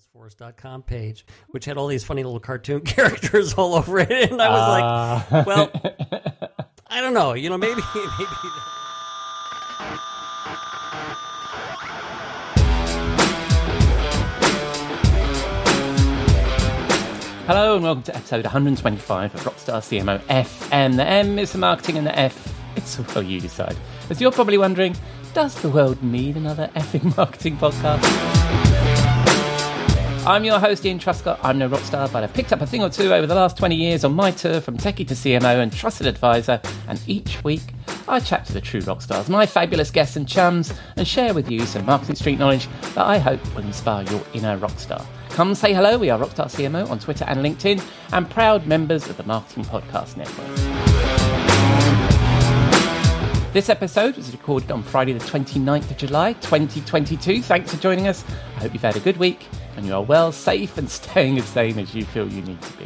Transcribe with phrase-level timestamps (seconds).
[0.00, 4.48] Salesforce.com page, which had all these funny little cartoon characters all over it, and I
[4.48, 5.44] was like, ah.
[5.46, 5.70] "Well,
[6.86, 7.34] I don't know.
[7.34, 8.30] You know, maybe maybe."
[17.46, 20.96] Hello and welcome to episode 125 of Rockstar CMO FM.
[20.96, 23.76] The M is the marketing and the F it's well you decide.
[24.08, 24.94] As you're probably wondering,
[25.34, 28.39] does the world need another effing marketing podcast?
[30.30, 31.40] I'm your host Ian Truscott.
[31.42, 33.74] I'm no rockstar, but I've picked up a thing or two over the last 20
[33.74, 36.60] years on my tour from techie to CMO and trusted advisor.
[36.86, 37.74] And each week,
[38.06, 41.50] I chat to the true rock stars, my fabulous guests and chums, and share with
[41.50, 45.04] you some marketing street knowledge that I hope will inspire your inner rockstar.
[45.30, 45.98] Come say hello.
[45.98, 50.16] We are Rockstar CMO on Twitter and LinkedIn, and proud members of the Marketing Podcast
[50.16, 50.46] Network.
[53.52, 57.42] This episode was recorded on Friday, the 29th of July, 2022.
[57.42, 58.24] Thanks for joining us.
[58.58, 59.48] I hope you've had a good week
[59.80, 62.72] and you are well, safe, and staying as sane as you feel you need to
[62.76, 62.84] be.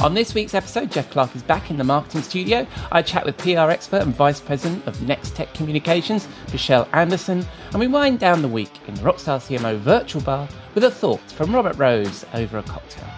[0.00, 2.64] On this week's episode, Jeff Clark is back in the marketing studio.
[2.92, 7.80] I chat with PR expert and vice president of Next Tech Communications, Michelle Anderson, and
[7.80, 11.52] we wind down the week in the Rockstar CMO virtual bar with a thought from
[11.52, 13.08] Robert Rose over a cocktail.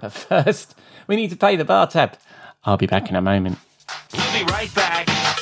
[0.00, 0.74] But first,
[1.06, 2.18] we need to pay the bar tab.
[2.64, 3.58] I'll be back in a moment.
[4.12, 5.41] We'll be right back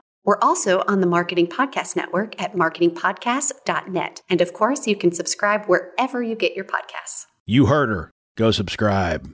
[0.23, 4.21] We're also on the Marketing Podcast Network at marketingpodcast.net.
[4.29, 7.25] And of course, you can subscribe wherever you get your podcasts.
[7.47, 8.11] You heard her.
[8.37, 9.33] Go subscribe.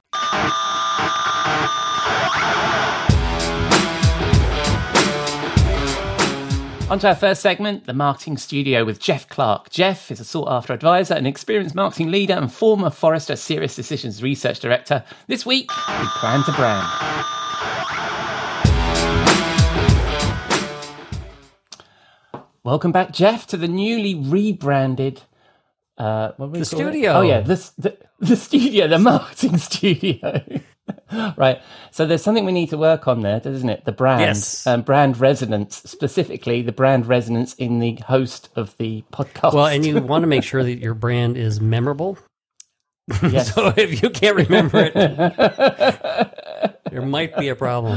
[6.90, 9.70] On to our first segment, the marketing studio with Jeff Clark.
[9.70, 14.62] Jeff is a sought after advisor, an experienced marketing leader, and former Forrester SiriusDecisions research
[14.62, 15.04] director.
[15.28, 16.88] This week, we plan to brand.
[22.68, 25.22] Welcome back, Jeff, to the newly rebranded.
[25.98, 26.90] Uh, what we The calling it?
[26.92, 27.14] studio.
[27.14, 30.44] Oh, yeah, the, the, the studio, the marketing studio.
[31.38, 31.62] right.
[31.92, 33.86] So there's something we need to work on there, doesn't it?
[33.86, 34.68] The brand, Yes.
[34.68, 39.54] um, brand resonance, specifically the brand resonance in the host of the podcast.
[39.54, 42.18] Well, and you want to make sure that your brand is memorable.
[43.24, 43.56] Yes.
[43.56, 46.38] So if you can't remember it,
[46.98, 47.96] there might be a problem.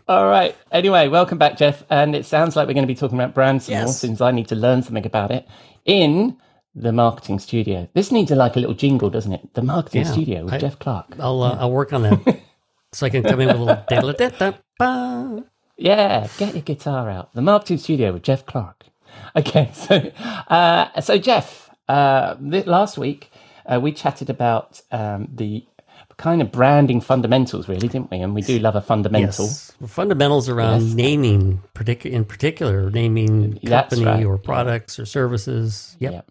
[0.08, 0.54] All right.
[0.70, 1.82] Anyway, welcome back, Jeff.
[1.90, 3.98] And it sounds like we're going to be talking about brands some more, Yes.
[3.98, 5.48] since I need to learn something about it
[5.84, 6.36] in
[6.76, 7.88] the marketing studio.
[7.94, 9.52] This needs a, like a little jingle, doesn't it?
[9.54, 10.12] The marketing Yeah.
[10.12, 11.16] studio with I- Jeff Clark.
[11.18, 12.38] I'll uh, I'll work on that
[12.92, 13.64] so I can come in with a
[14.78, 15.44] little.
[15.76, 17.34] Yeah, get your guitar out.
[17.34, 18.84] The marketing studio with Jeff Clark.
[19.34, 20.12] Okay, so
[20.48, 23.30] uh, so Jeff, uh, th- last week
[23.66, 25.66] uh, we chatted about um, the
[26.18, 28.18] kind of branding fundamentals, really, didn't we?
[28.20, 29.46] And we do love a fundamental.
[29.46, 29.72] Yes.
[29.86, 30.94] Fundamentals around Yes.
[30.94, 34.44] naming, partic- in particular, naming That's company right, or yeah.
[34.44, 35.96] products or services.
[36.00, 36.12] Yep.
[36.12, 36.30] Yep.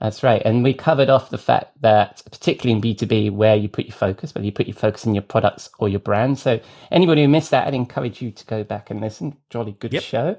[0.00, 0.42] That's right.
[0.44, 4.34] And we covered off the fact that, particularly in B2B, where you put your focus,
[4.34, 6.38] whether you put your focus in your products or your brand.
[6.38, 6.60] So,
[6.92, 9.36] anybody who missed that, I'd encourage you to go back and listen.
[9.50, 10.02] Jolly good Yep.
[10.02, 10.36] show.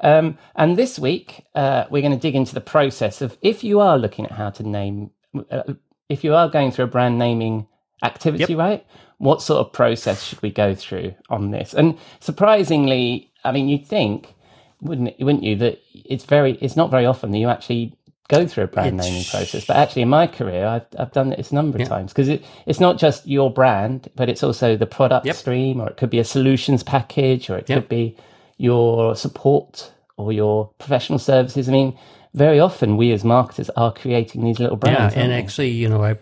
[0.00, 3.80] Um, and this week, uh, we're going to dig into the process of if you
[3.80, 5.10] are looking at how to name,
[5.50, 5.62] uh,
[6.08, 7.66] if you are going through a brand naming
[8.02, 8.86] activity, right?
[9.18, 11.74] What sort of process should we go through on this?
[11.74, 14.34] And surprisingly, I mean, you'd think,
[14.80, 17.94] wouldn't it, wouldn't you, that it's very, it's not very often that you actually
[18.28, 19.64] go through a brand It's- naming process.
[19.64, 21.88] But actually, in my career, I've, I've done this a number of Yeah.
[21.88, 25.34] times because it, it's not just your brand, but it's also the product Yep.
[25.36, 27.76] stream, or it could be a solutions package, or it Yep.
[27.76, 28.16] could be
[28.58, 31.68] your support or your professional services.
[31.68, 31.96] I mean,
[32.34, 35.14] very often we as marketers are creating these little brands.
[35.16, 35.38] Yeah, and we?
[35.38, 36.16] actually, you know, I,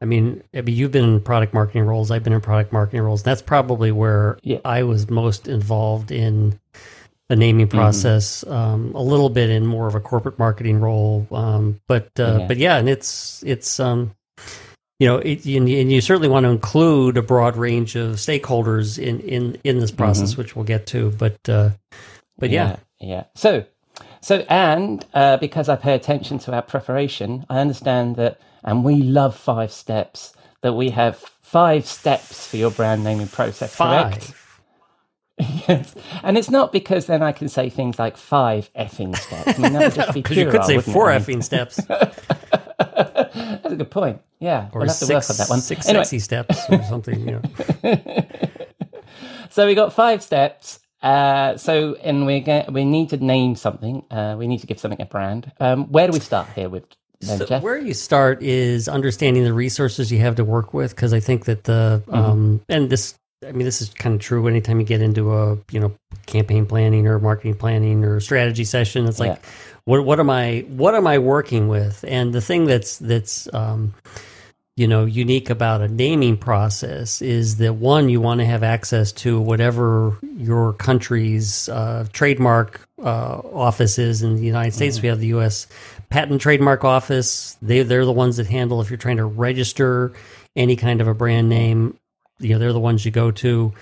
[0.00, 2.10] I mean, I mean, you've been in product marketing roles.
[2.10, 3.22] I've been in product marketing roles.
[3.22, 4.58] That's probably where Yeah.
[4.64, 6.58] I was most involved in
[7.28, 7.78] the naming Mm-hmm.
[7.78, 8.44] process.
[8.46, 12.46] Um, a little bit in more of a corporate marketing role, um, but uh, Yeah.
[12.48, 14.12] but yeah, and it's it's um,
[14.98, 19.20] you know, it, and, you certainly want to include a broad range of stakeholders in
[19.20, 21.10] in in this process, which we'll get to.
[21.12, 21.70] But uh,
[22.38, 23.24] but yeah, yeah, yeah.
[23.34, 23.64] So,
[24.20, 28.96] so, and uh, because I pay attention to our preparation, I understand that, and we
[28.96, 30.34] love five steps.
[30.62, 33.74] That we have five steps for your brand naming process.
[33.74, 34.24] Correct?
[34.24, 34.40] five.
[36.22, 39.58] and it's not because then I can say things like five effing steps.
[39.58, 41.22] I mean, that would just be you could say four it?
[41.22, 41.80] Effing steps
[42.80, 44.20] That's a good point.
[44.38, 45.60] Yeah, or we'll have to six, work on that one.
[45.60, 47.20] six Anyway, sexy steps or something.
[47.20, 47.40] You
[47.82, 48.26] know.
[49.50, 50.80] so we got five steps.
[51.02, 54.04] Uh, so, and we get we need to name something.
[54.10, 55.52] Uh, we need to give something a brand.
[55.60, 56.84] Um, where do we start here with
[57.22, 57.62] So Jeff?
[57.62, 61.44] where you start is understanding the resources you have to work with, because I think
[61.44, 62.14] that the Mm-hmm.
[62.14, 63.14] um, and this,
[63.46, 65.92] I mean, this is kind of true anytime you get into a you know
[66.26, 69.06] campaign planning or marketing planning or strategy session.
[69.06, 69.48] It's like, Yeah.
[69.84, 72.04] what what am I what am I working with?
[72.08, 73.92] And the thing that's that's um,
[74.76, 79.12] you know unique about a naming process is that one you want to have access
[79.12, 85.02] to whatever your country's uh, trademark uh, office is in the United States.
[85.02, 85.66] We have the U.S.
[86.10, 87.56] Patent Trademark Office.
[87.62, 90.12] They they're the ones that handle if you're trying to register
[90.56, 91.96] any kind of a brand name.
[92.38, 93.72] You know they're the ones you go to.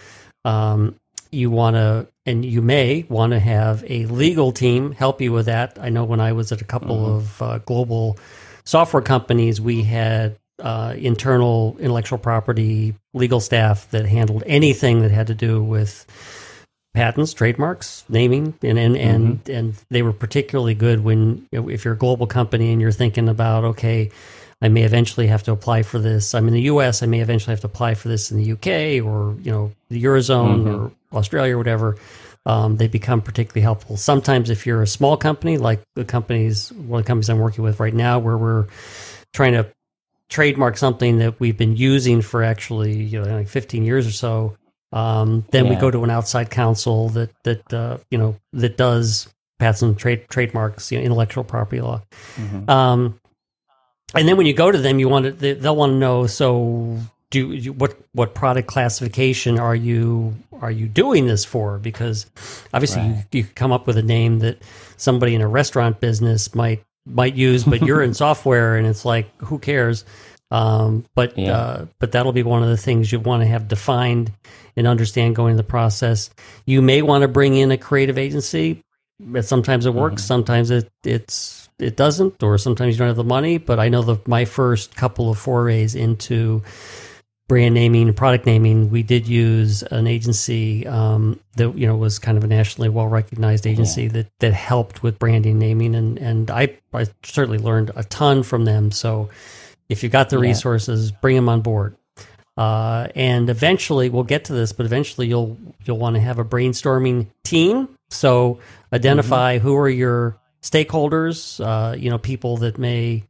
[0.45, 0.95] Um,
[1.31, 5.47] you want to and you may want to have a legal team help you with
[5.47, 5.79] that.
[5.81, 8.19] I know when I was at a couple of uh, global
[8.65, 15.29] software companies, we had uh, internal intellectual property legal staff that handled anything that had
[15.29, 16.07] to do with
[16.95, 21.85] patents, trademarks, naming, and and and, and they were particularly good when you know, if
[21.85, 24.11] you're a global company and you're thinking about okay.
[24.61, 26.35] I may eventually have to apply for this.
[26.35, 27.05] I'm in the U.S.
[27.05, 29.01] I may eventually have to apply for this in the U.K.
[29.01, 31.97] or you know the eurozone or Australia or whatever.
[32.45, 33.97] Um, they become particularly helpful.
[33.97, 37.63] Sometimes, if you're a small company, like the companies, one of the companies I'm working
[37.63, 38.67] with right now, where we're
[39.33, 39.71] trying to
[40.29, 44.57] trademark something that we've been using for actually you know like 15 years or so,
[44.93, 49.29] um, then we go to an outside counsel that that uh, you know that does
[49.59, 52.01] patents and trade trademarks, you know, intellectual property law.
[52.69, 53.19] Um,
[54.15, 56.27] and then when you go to them, you want to they, they'll want to know.
[56.27, 56.99] So,
[57.31, 61.79] do you, what what product classification are you are you doing this for?
[61.79, 62.27] Because
[62.73, 63.25] obviously, Right.
[63.33, 64.63] you, you come up with a name that
[64.97, 69.29] somebody in a restaurant business might might use, but you're in software, and it's like,
[69.39, 70.05] who cares?
[70.51, 71.53] Um, but Yeah.
[71.57, 74.33] uh, but that'll be one of the things you want to have defined
[74.79, 76.31] and understand going in the process.
[76.65, 78.83] You may want to bring in a creative agency.
[79.21, 83.25] But sometimes it works, sometimes it it's it doesn't, or sometimes you don't have the
[83.25, 83.59] money.
[83.59, 86.63] But I know the my first couple of forays into
[87.49, 92.21] brand naming and product naming, we did use an agency um, that you know was
[92.21, 96.51] kind of a nationally well recognized agency that that helped with branding naming, and and
[96.51, 98.93] I I certainly learned a ton from them.
[98.93, 99.31] So
[99.89, 100.43] if you've got the Yeah.
[100.43, 101.97] resources, bring them on board.
[102.59, 106.45] Uh, and eventually, we'll get to this, but eventually, you'll you'll want to have a
[106.45, 107.89] brainstorming team.
[108.11, 108.59] So
[108.93, 109.67] identify Mm-hmm.
[109.67, 111.61] who are your stakeholders.
[111.65, 113.23] Uh, you know, people that may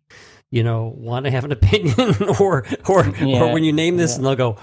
[0.50, 4.16] you know want to have an opinion, or or Yeah, or when you name this,
[4.16, 4.56] and they'll go,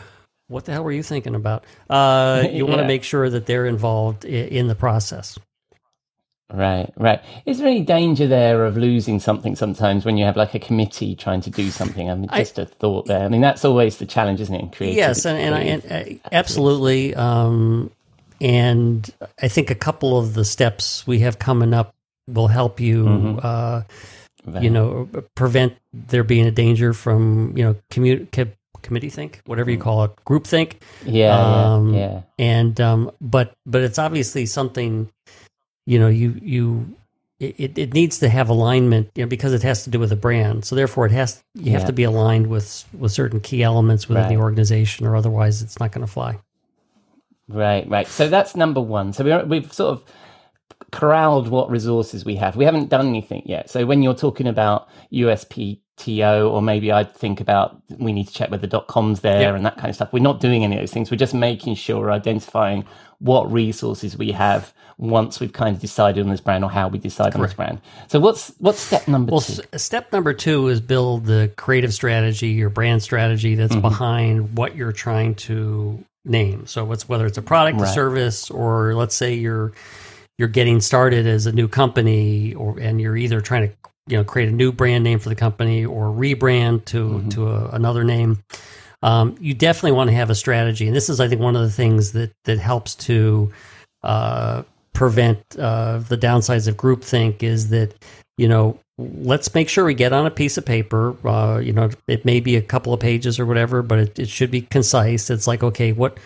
[0.47, 2.87] "What the hell were you thinking about?" Uh, you want to Yeah.
[2.87, 5.37] make sure that they're involved in the process.
[6.53, 7.21] Right, right.
[7.45, 11.15] Is there any danger there of losing something sometimes when you have like a committee
[11.15, 12.09] trying to do something?
[12.09, 13.25] I mean, just a thought there.
[13.25, 14.61] I mean, that's always the challenge, isn't it?
[14.61, 14.97] In creativity.
[14.97, 17.15] Yes, and, and, I, and uh, absolutely.
[17.15, 17.91] Um,
[18.39, 19.09] and
[19.41, 21.95] I think a couple of the steps we have coming up
[22.27, 23.39] will help you, Mm-hmm.
[23.41, 23.81] uh,
[24.61, 28.27] you know, prevent there being a danger from you know commu-
[28.83, 30.79] committee think, whatever you call it, group think.
[31.03, 32.21] yeah, um, yeah, yeah.
[32.37, 35.09] And um, but but it's obviously something,
[35.85, 36.95] you know, you you.
[37.39, 40.15] It, it- needs to have alignment you know, because it has to do with the
[40.15, 40.65] brand.
[40.65, 44.29] So therefore, it has you have to be aligned with with certain key elements within
[44.29, 46.39] the organization, or otherwise, it's not going to fly.
[47.47, 48.07] Right, right.
[48.07, 49.13] So that's number one.
[49.13, 50.03] So we're, we've sort of
[50.91, 52.55] corralled what resources we have.
[52.55, 53.69] We haven't done anything yet.
[53.69, 58.51] So when you're talking about USPTO, or maybe I'd think about we need to check
[58.51, 59.55] whether the .com's there Yeah.
[59.55, 60.13] and that kind of stuff.
[60.13, 61.11] We're not doing any of those things.
[61.11, 62.85] We're just making sure we're identifying
[63.19, 66.97] what resources we have once we've kind of decided on this brand or how we
[66.99, 67.81] decide on this brand.
[68.07, 69.61] So what's what's step number Well, two?
[69.73, 73.81] s- step number two is build the creative strategy, your brand strategy that's Mm-hmm.
[73.81, 76.65] behind what you're trying to name.
[76.67, 79.73] So it's whether it's a product, a service, or let's say you're
[80.37, 83.75] you're getting started as a new company, or and you're either trying to
[84.07, 87.29] you know create a new brand name for the company or rebrand to Mm-hmm.
[87.29, 88.43] to a, another name.
[89.05, 91.61] Um, you definitely want to have a strategy, and this is, I think, one of
[91.61, 93.51] the things that that helps to
[94.01, 97.93] uh, prevent uh, the downsides of groupthink is that
[98.39, 101.15] you know let's make sure we get on a piece of paper.
[101.27, 104.27] Uh, you know, it may be a couple of pages or whatever, but it, it
[104.27, 105.29] should be concise.
[105.29, 106.17] It's like, okay, what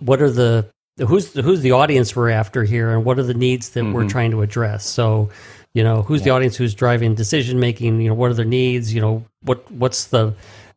[0.00, 0.66] what are the
[1.06, 4.08] who's the, who's the audience we're after here, and what are the needs that we're
[4.08, 4.86] trying to address?
[4.86, 5.28] So,
[5.74, 8.00] you know, who's the audience who's driving decision making?
[8.00, 8.94] You know, what are their needs?
[8.94, 10.34] You know, what what's the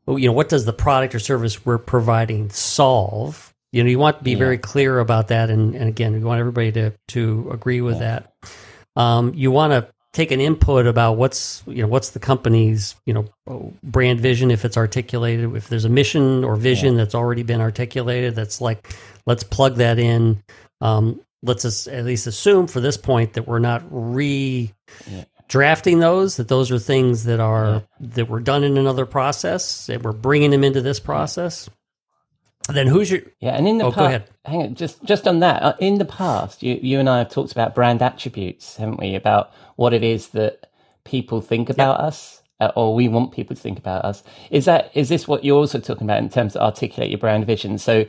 [0.07, 3.53] you know what does the product or service we're providing solve?
[3.71, 4.37] You know, you want to be Yeah.
[4.37, 8.33] very clear about that, and, and again, you want everybody to to agree with that.
[8.95, 13.13] Um, you want to take an input about what's you know what's the company's you
[13.13, 17.59] know brand vision if it's articulated if there's a mission or vision that's already been
[17.59, 18.95] articulated that's like
[19.25, 20.41] let's plug that in
[20.79, 24.71] um, let's at least assume for this point that we're not re
[25.49, 30.03] drafting those that those are things that are that were done in another process and
[30.03, 31.69] we're bringing them into this process
[32.69, 34.29] then who's your Yeah, and in the Oh, go past, ahead.
[34.45, 37.29] hang on, just just on that, uh, in the past, you you and I have
[37.29, 39.15] talked about brand attributes, haven't we?
[39.15, 40.67] About what it is that
[41.05, 44.23] people think about us, uh, or we want people to think about us.
[44.51, 47.45] Is that is this what you're also talking about in terms of articulate your brand
[47.47, 47.77] vision?
[47.77, 48.05] So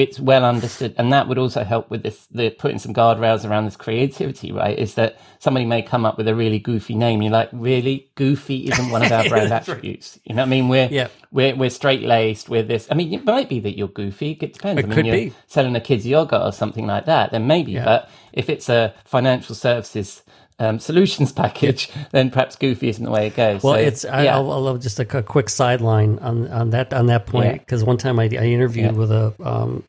[0.00, 3.64] it's well understood, and that would also help with this the putting some guardrails around
[3.66, 4.78] this creativity, right?
[4.78, 8.68] Is that somebody may come up with a really goofy name, you're like, really goofy
[8.68, 10.18] isn't one of our brand attributes.
[10.24, 10.68] You know what I mean?
[10.68, 11.08] We're Yeah.
[11.32, 12.48] we're we're straight laced.
[12.48, 12.88] We're this.
[12.90, 14.38] I mean, it might be that you're goofy.
[14.40, 14.80] It depends.
[14.80, 15.34] It I mean, could you're be.
[15.46, 17.78] selling a kid's yoga or something like that, then maybe.
[17.78, 20.22] But if it's a financial services
[20.58, 23.62] um, solutions package, then perhaps goofy isn't the way it goes.
[23.62, 24.34] Well, So, it's I, yeah.
[24.36, 27.58] I'll, I'll just a, a quick sideline on on that on that point Yeah.
[27.58, 28.98] because one time I, I interviewed Yeah.
[28.98, 29.84] with a um,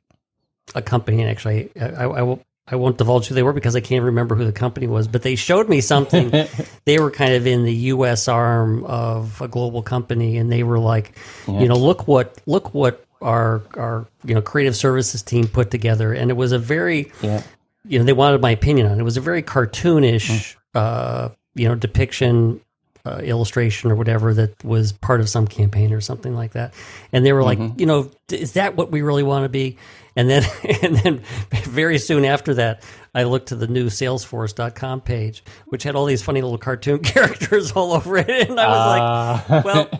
[0.76, 3.76] a company and actually I, I, I won't I won't divulge who they were because
[3.76, 6.30] I can't remember who the company was, but they showed me something.
[6.86, 8.28] they were kind of in the U.S.
[8.28, 13.04] arm of a global company, and they were like, you know, look what look what
[13.24, 17.42] our our you know creative services team put together, and it was a very yeah.
[17.88, 19.02] you know they wanted my opinion on it.
[19.02, 22.62] It was a very cartoonish, uh, you know, depiction,
[23.06, 26.74] uh, illustration or whatever that was part of some campaign or something like that.
[27.12, 29.78] And they were like, you know, is that what we really want to be?
[30.16, 30.44] And then,
[30.82, 31.22] and then,
[31.64, 32.84] very soon after that,
[33.16, 37.72] I looked to the new Salesforce.com page, which had all these funny little cartoon characters
[37.72, 39.90] all over it, and I was like, well.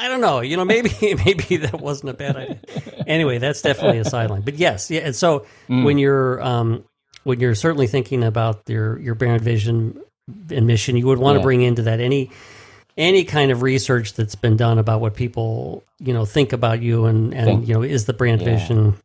[0.00, 0.42] I don't know.
[0.42, 2.60] You know, maybe maybe that wasn't a bad idea.
[3.08, 4.42] Anyway, that's definitely a sideline.
[4.42, 5.00] But yes, yeah.
[5.00, 6.84] And so when you're um,
[7.28, 10.00] when you're certainly thinking about your your brand vision
[10.50, 12.30] and mission, you would want to bring into that any
[12.96, 17.04] any kind of research that's been done about what people you know think about you
[17.04, 17.68] and and Think.
[17.68, 18.56] you know is the brand Yeah.
[18.56, 18.96] vision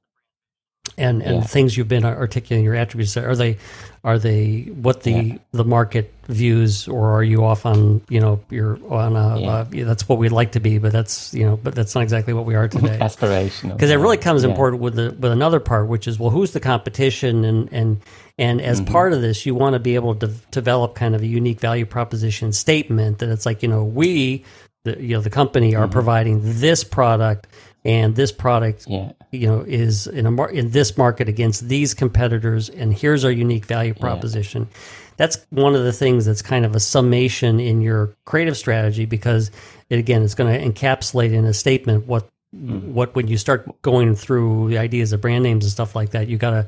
[0.97, 1.43] and and Yeah.
[1.43, 3.57] things you've been articulating your attributes are they
[4.03, 5.37] are they what the Yeah.
[5.53, 9.47] the market views or are you off on you know you're on a Yeah.
[9.49, 12.01] uh, yeah, that's what we'd like to be but that's you know but that's not
[12.01, 13.73] exactly what we are today Aspirational.
[13.73, 16.59] because it really comes important with the with another part which is well who's the
[16.59, 18.01] competition and and
[18.37, 18.91] and as Mm-hmm.
[18.91, 21.85] part of this you want to be able to develop kind of a unique value
[21.85, 24.43] proposition statement that it's like you know we
[24.83, 25.83] the you know the company Mm-hmm.
[25.83, 27.47] are providing this product
[27.85, 29.11] and this product Yeah.
[29.31, 33.31] you know is in a mar- in this market against these competitors and here's our
[33.31, 34.67] unique value proposition.
[35.15, 39.51] That's one of the things that's kind of a summation in your creative strategy because
[39.89, 42.93] it again it's going to encapsulate in a statement what mm-hmm.
[42.93, 46.27] what when you start going through the ideas of brand names and stuff like that
[46.27, 46.67] you got to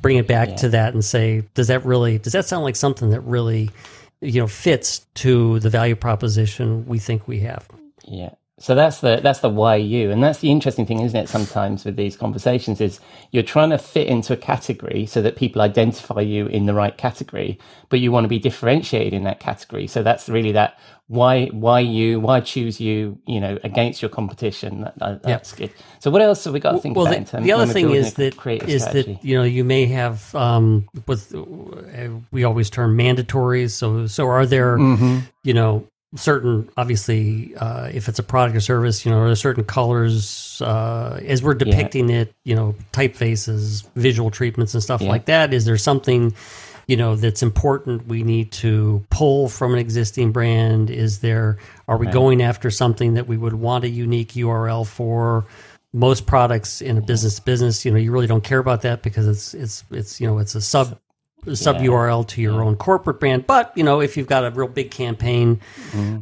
[0.00, 3.10] bring it back to that and say does that really does that sound like something
[3.10, 3.70] that really
[4.20, 7.66] you know fits to the value proposition we think we have?
[8.04, 8.30] Yeah.
[8.58, 11.28] So that's the that's the why you, and that's the interesting thing, isn't it?
[11.28, 15.60] Sometimes with these conversations, is you're trying to fit into a category so that people
[15.60, 17.58] identify you in the right category,
[17.90, 19.86] but you want to be differentiated in that category.
[19.86, 24.80] So that's really that why why you why choose you you know against your competition.
[24.80, 25.70] That, that- that's good.
[25.98, 27.44] So what else have we got to think well, about the, in terms?
[27.44, 29.14] the other thing is that strategy?
[29.14, 33.72] that you know you may have um, with uh, we always term mandatories.
[33.72, 35.18] So so are there Mm-hmm.
[35.44, 35.86] you know
[36.16, 41.20] certain obviously uh, if it's a product or service you know are certain colors uh,
[41.24, 45.10] as we're depicting it you know typefaces visual treatments and stuff Yeah.
[45.10, 46.34] like that is there something
[46.86, 50.88] you know that's important we need to pull from an existing brand?
[50.88, 51.58] Is there
[51.88, 55.46] are we going after something that we would want a unique url for?
[55.92, 59.26] Most products in a business business you know you really don't care about that because
[59.26, 60.98] it's it's it's you know it's a sub
[61.54, 63.46] sub url to your own corporate brand.
[63.46, 65.60] But you know if you've got a real big campaign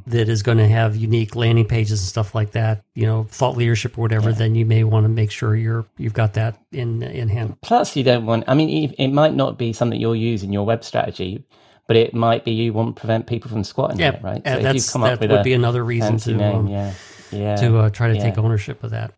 [0.06, 3.56] that is going to have unique landing pages and stuff like that you know thought
[3.56, 7.02] leadership or whatever then you may want to make sure you're you've got that in
[7.02, 7.60] in hand.
[7.60, 8.44] Plus, you don't want.
[8.46, 11.44] I mean, it, might not be something you'll use in your web strategy,
[11.86, 14.12] but it might be you want to prevent people from squatting yeah.
[14.12, 14.46] it, right?
[14.46, 16.68] uh, if you've come that up with would a be another reason to name, um,
[16.68, 16.94] yeah,
[17.30, 18.22] yeah, to uh, try to yeah.
[18.22, 19.14] take ownership of that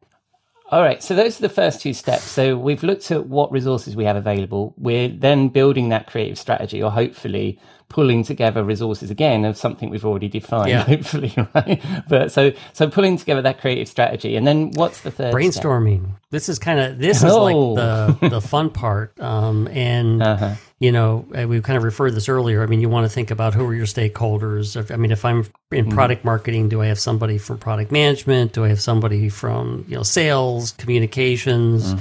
[0.73, 2.25] All right, so those are the first two steps.
[2.25, 4.75] So we've looked at what resources we have available.
[4.77, 10.05] We're then building that creative strategy, or hopefully pulling together resources again of something we've
[10.05, 10.71] already defined.
[10.71, 10.83] Yeah.
[10.89, 11.81] Hopefully, right?
[12.09, 15.31] But so so pulling together that creative strategy, and then what's the third?
[15.31, 15.35] step?
[15.41, 17.45] brainstorming this is kind of this is Oh.
[17.45, 20.55] like the the fun part um and Uh-huh.
[20.79, 23.09] You know uh, we kind of referred to this earlier i mean you want to
[23.15, 25.95] think about who are your stakeholders i mean if i'm in Mm-hmm.
[25.95, 29.97] product marketing do i have somebody from product management do i have somebody from you
[29.97, 32.01] know sales communications Mm.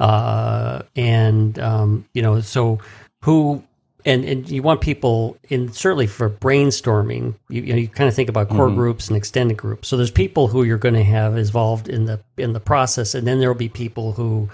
[0.00, 2.78] uh, and um, you know, so
[3.22, 3.62] who
[4.04, 7.34] and and you want people in certainly for brainstorming.
[7.48, 9.88] You, you know, you kind of think about core groups and extended groups.
[9.88, 13.26] So there's people who you're going to have involved in the in the process, and
[13.26, 14.48] then there will be people who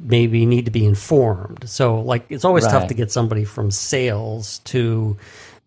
[0.00, 1.68] maybe need to be informed.
[1.68, 5.16] So like it's always tough to get somebody from sales to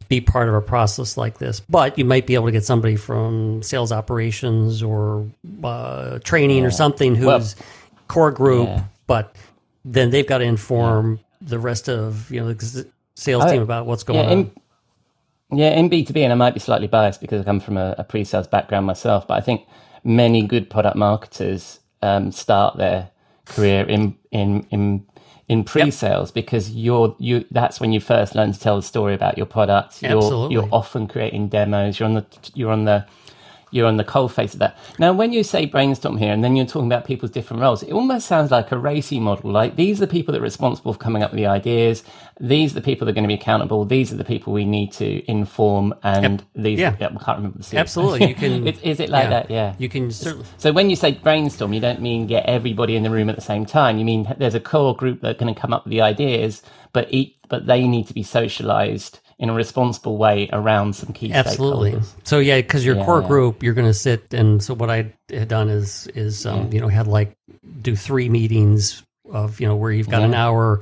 [0.09, 2.95] be part of a process like this, but you might be able to get somebody
[2.95, 5.25] from sales operations or
[5.63, 7.43] uh, training or something who's Well,
[8.07, 8.83] core group, yeah.
[9.07, 9.35] but
[9.85, 13.85] then they've got to inform the rest of you know the sales I- team about
[13.85, 14.31] what's going yeah, on.
[15.51, 17.95] in, yeah, in B2B, and I might be slightly biased because I come from a,
[17.97, 19.67] a pre sales background myself, but I think
[20.03, 23.09] many good product marketers um, start their
[23.45, 25.05] career in, in, in,
[25.47, 29.13] in pre sales because you're, you, that's when you first learn to tell the story
[29.13, 30.01] about your product.
[30.01, 30.55] You're, Absolutely.
[30.55, 31.99] you're often creating demos.
[31.99, 33.05] You're on the, you're on the,
[33.73, 34.77] you're on the cold face of that.
[34.99, 37.91] Now, when you say brainstorm here, and then you're talking about people's different roles, it
[37.91, 39.51] almost sounds like a RACI model.
[39.51, 42.03] Like these are the people that are responsible for coming up with the ideas.
[42.39, 43.85] These are the people that are going to be accountable.
[43.85, 45.93] These are the people we need to inform.
[46.03, 46.95] And these, Yeah.
[46.99, 47.79] I can't remember the series.
[47.81, 48.67] Absolutely, you can.
[48.67, 49.29] is, is it like yeah.
[49.29, 49.51] that?
[49.51, 49.75] Yeah.
[49.79, 50.45] you can certainly.
[50.57, 53.41] So when you say brainstorm, you don't mean get everybody in the room at the
[53.41, 53.97] same time.
[53.97, 56.61] You mean there's a core group that are going to come up with the ideas,
[56.93, 61.31] but each, but they need to be socialized in a responsible way around some key
[61.33, 61.91] Absolutely.
[61.93, 62.13] stakeholders.
[62.23, 63.27] So yeah, because your Yeah, core yeah.
[63.27, 66.79] group, you're going to sit and so what I had done is is um, you
[66.79, 67.35] know had like
[67.81, 70.81] do three meetings of you know where you've got an hour,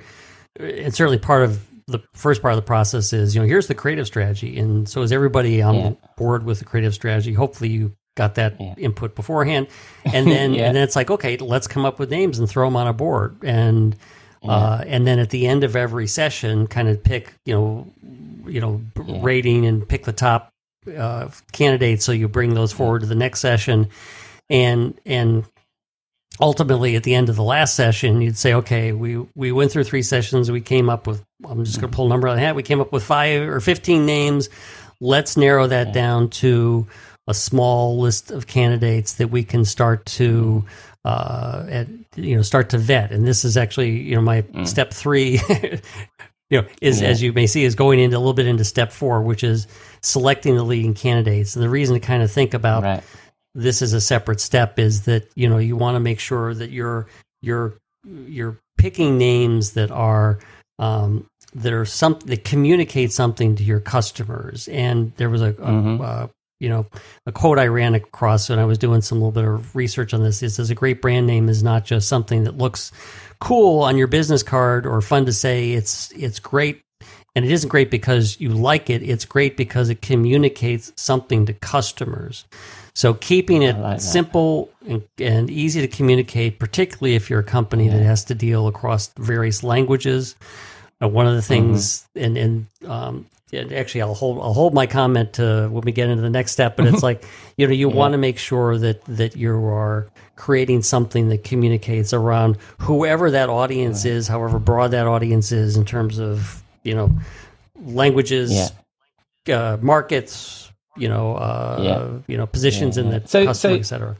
[0.60, 3.75] and certainly part of the first part of the process is you know here's the
[3.75, 5.91] creative strategy, and so is everybody on Yeah.
[6.17, 7.34] board with the creative strategy?
[7.34, 8.74] Hopefully you got that Yeah.
[8.77, 9.67] input beforehand,
[10.05, 10.67] and then Yeah.
[10.67, 12.93] and then it's like okay, let's come up with names and throw them on a
[12.93, 13.96] board and.
[14.43, 17.88] Uh, and then at the end of every session, kind of pick, you know,
[18.45, 20.50] you know, b- rating and pick the top
[20.98, 22.05] uh, candidates.
[22.05, 23.89] So you bring those forward to the next session,
[24.50, 25.45] and and
[26.39, 29.83] ultimately at the end of the last session, you'd say, okay, we we went through
[29.83, 30.50] three sessions.
[30.50, 31.24] We came up with.
[31.48, 32.55] I'm just going to pull a number out of the hat.
[32.55, 34.50] We came up with five or fifteen names.
[35.00, 36.87] Let's narrow that down to
[37.27, 40.65] a small list of candidates that we can start to
[41.05, 43.11] uh, at, you know start to vet.
[43.11, 45.40] And this is actually you know my step three.
[46.50, 48.92] you know, is as you may see, is going into a little bit into step
[48.92, 49.68] four, which is
[50.01, 51.55] selecting the leading candidates.
[51.55, 53.03] And the reason to kind of think about Right.
[53.55, 56.70] this as a separate step is that you know you want to make sure that
[56.72, 57.07] you're
[57.42, 60.40] you're you're picking names that are
[60.79, 64.68] um, that are some that communicate something to your customers.
[64.68, 66.27] And there was a, a uh,
[66.61, 66.85] you know
[67.25, 70.24] a quote I ran across when I was doing some little bit of research on
[70.24, 70.43] this.
[70.43, 72.91] It says a great brand name is not just something that looks
[73.39, 75.71] cool on your business card or fun to say.
[75.71, 76.83] It's it's great
[77.35, 79.01] and it isn't great because you like it.
[79.01, 82.45] It's great because it communicates something to customers.
[82.93, 87.87] So keeping it like simple and, and easy to communicate, particularly if you're a company
[87.89, 90.35] that has to deal across various languages.
[91.01, 95.33] Uh, one of the things, and and um, actually, I'll hold I'll hold my comment
[95.33, 96.75] to when we get into the next step.
[96.77, 97.24] But it's like
[97.57, 102.14] you know you want to make sure that that you are creating something that communicates
[102.14, 107.11] around whoever that audience is, however broad that audience is in terms of you know
[107.83, 108.72] languages,
[109.51, 112.07] uh, markets, you know, uh, Yeah.
[112.27, 114.18] you know, positions in the So- customer, so- et cetera.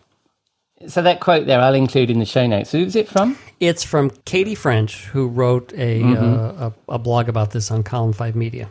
[0.88, 2.72] So that quote there, I'll include in the show notes.
[2.72, 3.38] Who's it from?
[3.60, 8.14] It's from Katy French, who wrote a, uh, a a blog about this on Column
[8.14, 8.68] Five Media.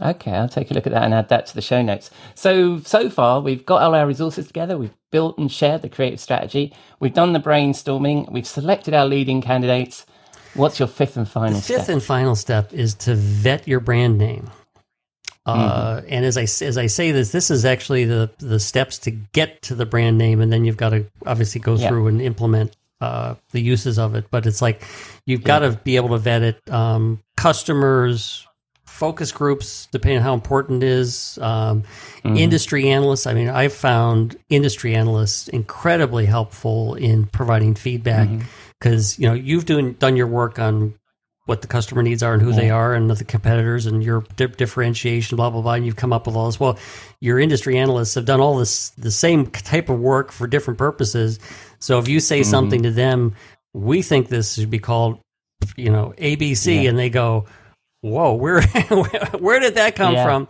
[0.00, 2.10] Okay, I'll take a look at that and add that to the show notes.
[2.34, 4.76] So, so far, we've got all our resources together.
[4.76, 6.74] We've built and shared the creative strategy.
[7.00, 8.30] We've done the brainstorming.
[8.30, 10.04] We've selected our leading candidates.
[10.54, 11.88] What's your fifth and final Fifth step?
[11.88, 14.50] and final step is to vet your brand name.
[15.46, 19.12] Uh, and as I as I say this, this is actually the the steps to
[19.12, 21.88] get to the brand name, and then you've got to obviously go Yeah.
[21.88, 24.26] through and implement uh, the uses of it.
[24.30, 24.82] But it's like
[25.24, 26.68] you've got to be able to vet it.
[26.70, 28.44] Um, customers,
[28.96, 31.38] focus groups, depending on how important it is.
[31.42, 31.82] Um,
[32.22, 32.36] mm-hmm.
[32.36, 33.26] Industry analysts.
[33.26, 38.46] I mean, I've found industry analysts incredibly helpful in providing feedback mm-hmm.
[38.80, 40.94] because you know you've doing done your work on
[41.44, 44.46] what the customer needs are and who they are and the competitors and your di-
[44.46, 45.74] differentiation, blah blah blah.
[45.74, 46.58] And you've come up with all this.
[46.58, 46.78] Well,
[47.20, 51.38] your industry analysts have done all this the same type of work for different purposes.
[51.80, 52.50] So if you say mm-hmm.
[52.50, 53.34] something to them,
[53.74, 55.20] we think this should be called,
[55.76, 57.44] you know, ABC, and they go,
[58.10, 58.62] "Whoa, where
[59.38, 60.24] where did that come Yeah.
[60.24, 60.48] from?"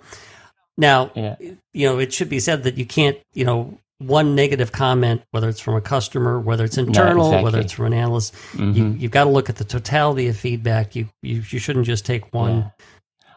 [0.78, 1.36] Now, Yeah.
[1.72, 5.48] you know, it should be said that you can't, you know, one negative comment, whether
[5.48, 7.44] it's from a customer, whether it's internal, exactly.
[7.44, 10.94] whether it's from an analyst, you, you've got to look at the totality of feedback.
[10.94, 12.64] You you, you shouldn't just take one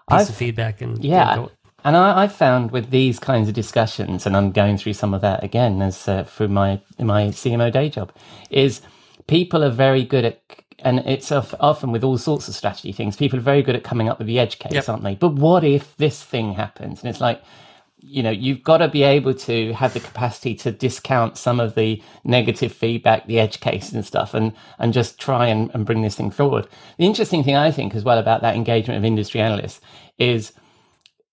[0.10, 1.34] piece I've- of feedback and Yeah.
[1.39, 1.49] and
[1.86, 5.21] And I, I found with these kinds of discussions, and I'm going through some of
[5.21, 8.12] that again as uh, through my my CMO day job,
[8.49, 8.82] is
[9.27, 10.41] people are very good at,
[10.83, 14.09] and it's often with all sorts of strategy things, people are very good at coming
[14.09, 14.89] up with the edge case, Yep.
[14.89, 15.15] aren't they?
[15.15, 17.01] But what if this thing happens?
[17.01, 17.41] And it's like,
[18.01, 21.75] you know, you've got to be able to have the capacity to discount some of
[21.75, 26.01] the negative feedback, the edge cases and stuff, and, and just try and, and bring
[26.01, 26.67] this thing forward.
[26.97, 29.81] The interesting thing I think as well about that engagement of industry analysts
[30.17, 30.53] is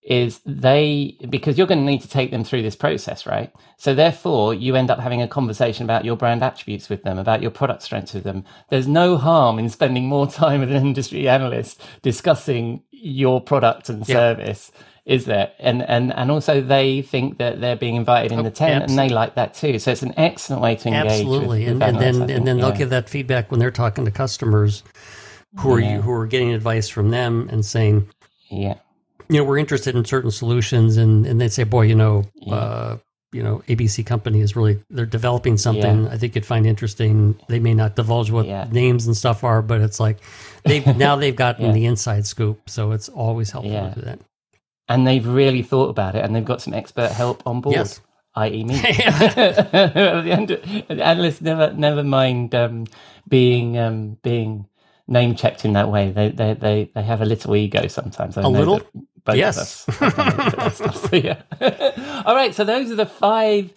[0.07, 3.53] is they because you're going to need to take them through this process right?
[3.77, 7.41] So therefore you end up having a conversation about your brand attributes with them about
[7.43, 8.45] your product strengths with them.
[8.69, 14.07] There's no harm in spending more time with an industry analyst discussing your product and
[14.07, 14.15] Yeah.
[14.15, 14.71] service
[15.05, 15.51] is there?
[15.59, 18.97] And and and also they think that they're being invited in the oh, tent and
[18.99, 19.79] they like that too.
[19.79, 22.59] So it's an excellent way to engage Absolutely, with, with and, and then and then
[22.61, 22.77] they'll Yeah.
[22.77, 24.83] give that feedback when they're talking to customers
[25.59, 26.01] who are Yeah.
[26.01, 28.09] who are getting advice from them and saying,
[28.49, 28.75] yeah
[29.29, 32.97] you know, we're interested in certain solutions, and and they say, boy, you know, uh,
[33.33, 36.07] you know, ABC company is really they're developing something.
[36.07, 37.39] I think you'd find interesting.
[37.49, 38.67] They may not divulge what Yeah.
[38.71, 40.17] names and stuff are, but it's like
[40.63, 41.71] they've now they've gotten Yeah.
[41.73, 43.89] the inside scoop, so it's always helpful Yeah.
[43.89, 44.19] to do that.
[44.89, 47.99] and they've really thought about it and they've got some expert help on board Yes.
[48.35, 48.63] i.e.
[48.63, 48.75] me.
[49.75, 52.85] the analysts never never mind um,
[53.27, 54.65] being um, being
[55.07, 56.11] name checked in that way.
[56.11, 58.37] They they they, they have a little ego sometimes.
[58.37, 58.81] I A little?
[59.25, 59.57] that Yes.
[59.89, 62.23] us have done a little bit of stuff, so yeah.
[62.25, 63.73] All right, so those are the five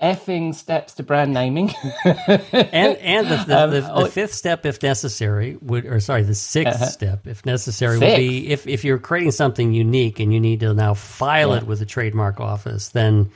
[0.00, 1.72] effing steps to brand naming.
[2.04, 6.22] and and the, the, Um, the, the oh- fifth step, if necessary, would or sorry,
[6.24, 6.86] the 6th Uh-huh.
[6.86, 10.74] step, if necessary, would be if if you're creating something unique and you need to
[10.74, 13.30] now file it with the trademark office, then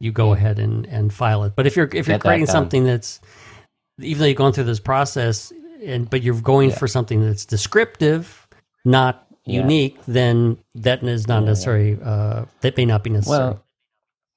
[0.00, 1.52] you go ahead and and file it.
[1.54, 2.52] But if you're if you're Get creating done.
[2.54, 3.20] something that's
[4.00, 5.52] even though you're going through this process,
[5.84, 8.46] and but you're going for something that's descriptive,
[8.84, 9.60] not Yeah.
[9.62, 11.98] unique, then that is not necessary.
[12.02, 13.38] Uh, that may not be necessary.
[13.44, 13.62] well,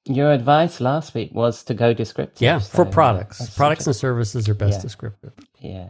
[0.06, 2.40] your advice last week was to go descriptive.
[2.42, 4.82] yeah, for products, products and services are best Yeah.
[4.82, 5.32] descriptive.
[5.60, 5.88] Yeah.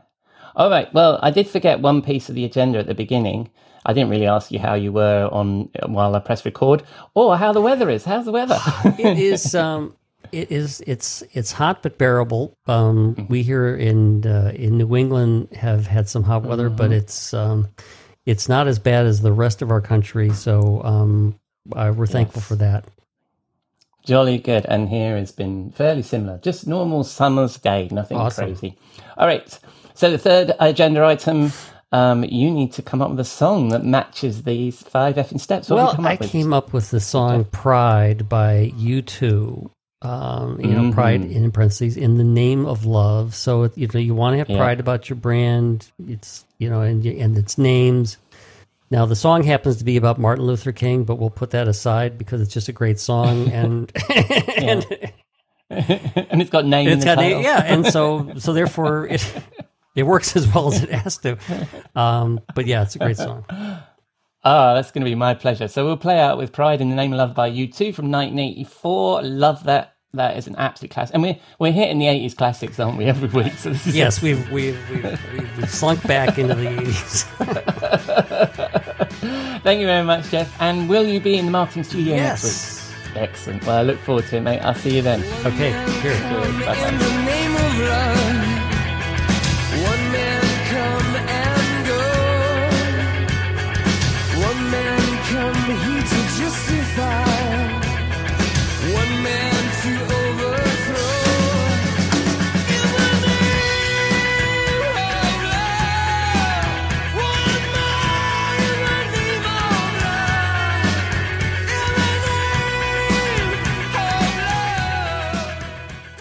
[0.57, 0.93] All right.
[0.93, 3.51] Well, I did forget one piece of the agenda at the beginning.
[3.87, 6.83] I didn't really ask you how you were on while I press record,
[7.15, 8.05] or how the weather is.
[8.05, 8.59] How's the weather?
[8.99, 9.95] it is um
[10.33, 15.49] it is it's it's hot but bearable um we here in uh, in new england
[15.55, 17.69] have had some hot weather but it's um
[18.27, 21.39] it's not as bad as the rest of our country so um
[21.75, 22.85] uh, we're thankful for that
[24.05, 24.67] Jolly good.
[24.67, 26.39] And here it's been fairly similar.
[26.39, 27.89] Just normal summer's day.
[27.93, 28.47] Nothing Awesome.
[28.47, 28.79] crazy.
[29.17, 29.59] All right.
[29.95, 31.53] So the third agenda item.
[31.93, 35.71] Um, you need to come up with a song that matches these five effing steps.
[35.71, 36.31] What well i with?
[36.31, 39.71] came up with the song pride by u2
[40.03, 40.93] um, you know, Mm-hmm.
[40.93, 43.35] pride in parentheses in the name of love.
[43.35, 44.57] So it- you know, you want to have Yeah.
[44.59, 45.91] pride about your brand.
[46.09, 48.17] It's you know, and and its names.
[48.91, 52.19] Now the song happens to be about Martin Luther King, but we'll put that aside
[52.19, 54.85] because it's just a great song, and and
[55.71, 59.25] and it's got name in it's the got a, yeah, and so so therefore it
[59.95, 61.37] it works as well as it has to.
[61.95, 63.45] Um, but yeah, it's a great song.
[64.42, 65.68] Ah, that's going to be my pleasure.
[65.68, 69.22] So we'll play out with "Pride in the Name of Love" by U2 from 1984.
[69.22, 69.94] Love that.
[70.12, 73.05] That is an absolute classic, and we're we're hitting the 80s classics, aren't we?
[73.05, 73.53] Every week.
[73.53, 77.22] So this is Yes, we've we've we've, we've slunk back into the eighties.
[79.62, 80.53] Thank you very much, Jeff.
[80.61, 82.92] And will you be in the marketing studio next Yes.
[83.12, 83.16] week?
[83.18, 83.64] Excellent.
[83.66, 84.59] Well, I look forward to it, mate.
[84.61, 85.20] I'll see you then.
[85.46, 86.18] Okay, here.
[86.64, 88.26] Bye bye.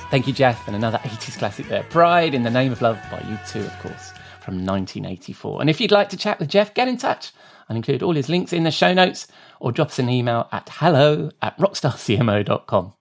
[0.10, 0.67] Thank you, Jeff.
[0.67, 1.84] And another 80s classic there.
[1.84, 5.62] Pride in the Name of Love by U2, of course, from 1984.
[5.62, 7.32] And if you'd like to chat with Jeff, get in touch.
[7.69, 9.28] I'll include all his links in the show notes
[9.60, 12.93] or drop us an email at hello at rockstarcmo.com.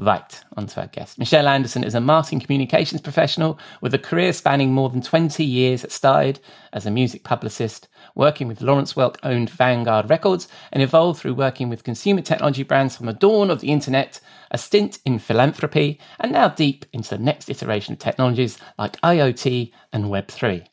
[0.00, 1.18] Right, on to our guest.
[1.18, 5.82] Michelle Anderson is a marketing communications professional with a career spanning more than 20 years
[5.82, 6.38] that started
[6.72, 11.68] as a music publicist, working with Lawrence Welk owned Vanguard Records, and evolved through working
[11.68, 14.20] with consumer technology brands from the dawn of the internet,
[14.52, 19.72] a stint in philanthropy, and now deep into the next iteration of technologies like IoT
[19.92, 20.68] and Web3.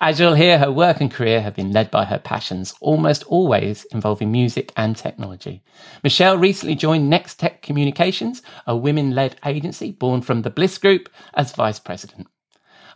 [0.00, 3.84] As you'll hear, her work and career have been led by her passions, almost always
[3.86, 5.62] involving music and technology.
[6.02, 11.08] Michelle recently joined Next Tech Communications, a women led agency born from the Bliss Group,
[11.34, 12.26] as vice president.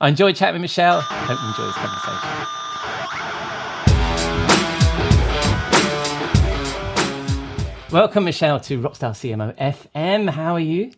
[0.01, 1.01] I enjoyed chatting with Michelle.
[1.01, 2.71] Hope you enjoy this conversation.
[7.93, 10.31] Welcome, Michelle, to Rockstar CMO FM.
[10.31, 10.93] How are you?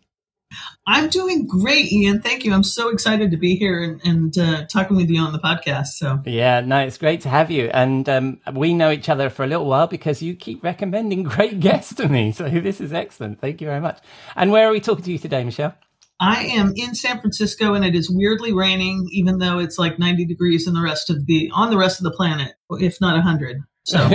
[0.86, 2.20] I'm doing great, Ian.
[2.20, 2.52] Thank you.
[2.52, 5.88] I'm so excited to be here and, and uh, talking with you on the podcast.
[5.88, 7.70] So Yeah, no, it's great to have you.
[7.72, 11.60] And um, we know each other for a little while because you keep recommending great
[11.60, 12.32] guests to me.
[12.32, 13.40] So this is excellent.
[13.40, 13.98] Thank you very much.
[14.36, 15.74] And where are we talking to you today, Michelle?
[16.20, 20.24] I am in San Francisco, and it is weirdly raining, even though it's like 90
[20.24, 23.56] degrees in the rest of the on the rest of the planet, if not 100.
[23.84, 24.08] So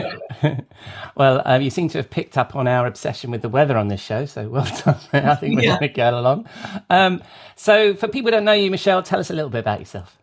[1.16, 3.88] well, um, you seem to have picked up on our obsession with the weather on
[3.90, 4.98] this show, so well done.
[5.14, 5.80] I think we're Yeah.
[5.80, 6.48] going to get along.
[6.90, 7.22] Um,
[7.56, 10.18] so, for people who don't know you, Michelle, tell us a little bit about yourself.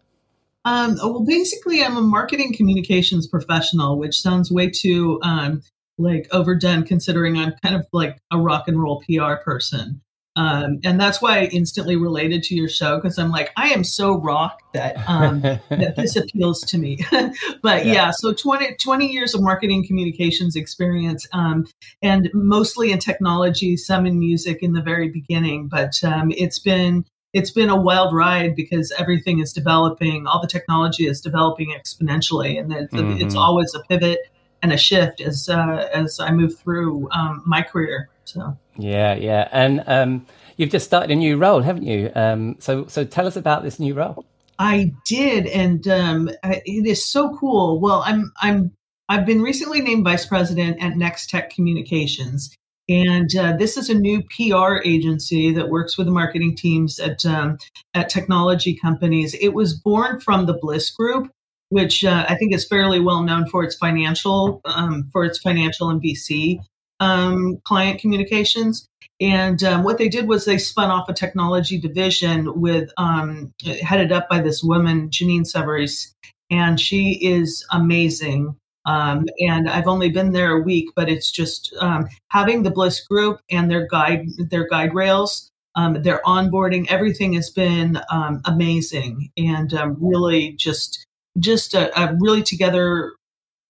[0.64, 5.62] Um, well, basically, I'm a marketing communications professional, which sounds way too um,
[5.98, 10.00] like overdone, considering I'm kind of like a rock and roll PR person.
[10.36, 13.84] Um, and that's why I instantly related to your show because I'm like, I am
[13.84, 16.98] so rock that um, that this appeals to me.
[17.62, 17.92] but Yeah.
[17.92, 18.10] yeah.
[18.10, 21.66] so 20, 20 years of marketing communications experience, um,
[22.02, 25.68] and mostly in technology, some in music in the very beginning.
[25.68, 30.26] But um, it's been it's been a wild ride because everything is developing.
[30.26, 33.38] All the technology is developing exponentially, and it's, it's Mhm.
[33.38, 34.20] always a pivot
[34.62, 38.08] and a shift as uh, as I move through um, my career.
[38.34, 38.58] So.
[38.76, 39.48] Yeah, yeah.
[39.52, 42.10] And um, you've just started a new role, haven't you?
[42.16, 44.26] Um, so, so tell us about this new role.
[44.58, 47.80] I did, and um, I- it is so cool.
[47.80, 48.72] Well, I'm I'm
[49.08, 52.54] I've been recently named vice president at Next Tech Communications,
[52.88, 57.24] and uh, this is a new PR agency that works with the marketing teams at
[57.26, 57.58] um,
[57.94, 59.34] at technology companies.
[59.40, 61.30] It was born from the Bliss Group,
[61.70, 65.90] which uh, I think is fairly well known for its financial um, for its financial
[65.90, 66.60] and VC
[67.04, 68.88] um, client communications.
[69.20, 74.10] And um, what they did was they spun off a technology division with um, headed
[74.10, 76.12] up by this woman, Janine Severis,
[76.50, 78.56] and she is amazing.
[78.86, 83.00] Um, and I've only been there a week, but it's just um, having the Bliss
[83.06, 89.30] Group and their guide their guide rails, um, their onboarding, everything has been um, amazing
[89.36, 91.06] and really just
[91.38, 93.12] just a, a really together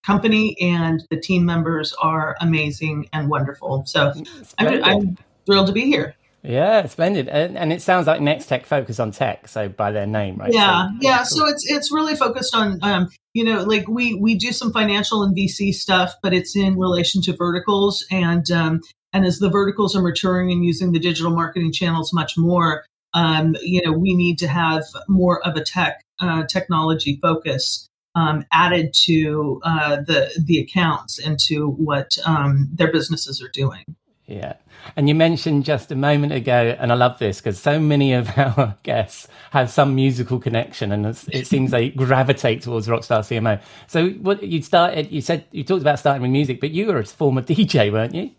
[0.05, 3.85] company, and the team members are amazing and wonderful.
[3.87, 4.13] So
[4.59, 6.15] I'm, I'm thrilled to be here.
[6.43, 7.29] Yeah, splendid.
[7.29, 10.53] And, and it sounds like Next Tech focus on tech, so by their name, right?
[10.53, 11.17] Yeah, So- yeah.
[11.19, 11.25] cool.
[11.25, 15.23] So it's it's really focused on um, you know, like we we do some financial
[15.23, 18.81] and VC stuff, but it's in relation to verticals and um,
[19.15, 23.57] and as the verticals are maturing and using the digital marketing channels much more, um,
[23.63, 28.95] you know, we need to have more of a tech uh, technology focus um, added
[29.05, 33.85] to uh, the the accounts and to what um, their businesses are doing.
[34.27, 34.55] Yeah.
[34.97, 38.29] And you mentioned just a moment ago, and I love this because so many of
[38.39, 43.61] our guests have some musical connection, and it seems they gravitate towards Rockstar CMO.
[43.87, 46.99] So, what you started, you said you talked about starting with music, but you were
[46.99, 48.31] a former DJ, weren't you?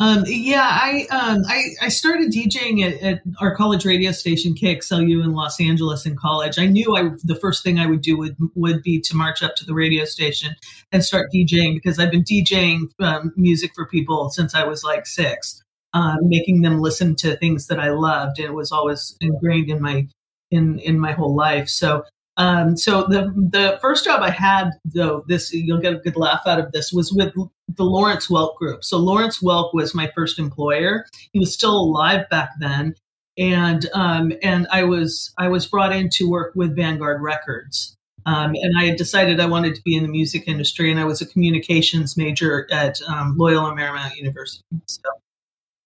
[0.00, 5.22] Um, yeah, I, um, I I started DJing at, at our college radio station KXLU
[5.22, 6.58] in Los Angeles in college.
[6.58, 9.54] I knew I the first thing I would do would would be to march up
[9.56, 10.56] to the radio station
[10.90, 15.06] and start DJing because I've been DJing um, music for people since I was like
[15.06, 19.70] six, um, making them listen to things that I loved, and it was always ingrained
[19.70, 20.08] in my
[20.50, 21.68] in in my whole life.
[21.68, 22.04] So
[22.36, 26.42] um, so the the first job I had though this you'll get a good laugh
[26.46, 27.32] out of this was with
[27.68, 28.84] the Lawrence Welk Group.
[28.84, 31.06] So Lawrence Welk was my first employer.
[31.32, 32.94] He was still alive back then,
[33.38, 37.96] and um, and I was I was brought in to work with Vanguard Records.
[38.26, 41.04] Um, and I had decided I wanted to be in the music industry, and I
[41.04, 44.64] was a communications major at um, Loyola Marymount University.
[44.86, 45.02] So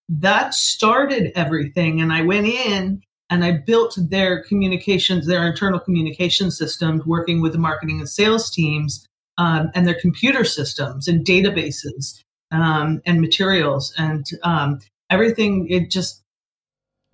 [0.09, 6.51] that started everything, and I went in and I built their communications, their internal communication
[6.51, 12.23] systems, working with the marketing and sales teams um, and their computer systems and databases
[12.51, 15.69] um, and materials and um, everything.
[15.69, 16.23] It just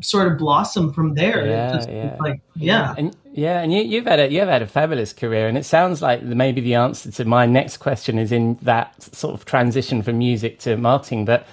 [0.02, 1.46] sort of blossomed from there.
[1.46, 2.16] Yeah, just, yeah.
[2.20, 2.94] Like, yeah.
[2.96, 6.00] And yeah, and you, you've had a you've had a fabulous career, and it sounds
[6.00, 10.18] like maybe the answer to my next question is in that sort of transition from
[10.18, 11.24] music to marketing.
[11.24, 11.46] But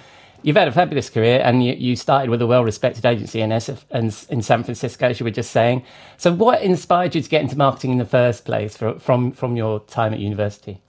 [0.43, 3.83] you've had a fabulous career, and you, you started with a well-respected agency in SF,
[3.91, 5.83] and in San Francisco, as you were just saying.
[6.17, 9.55] So, what inspired you to get into marketing in the first place for, from from
[9.55, 10.81] your time at university?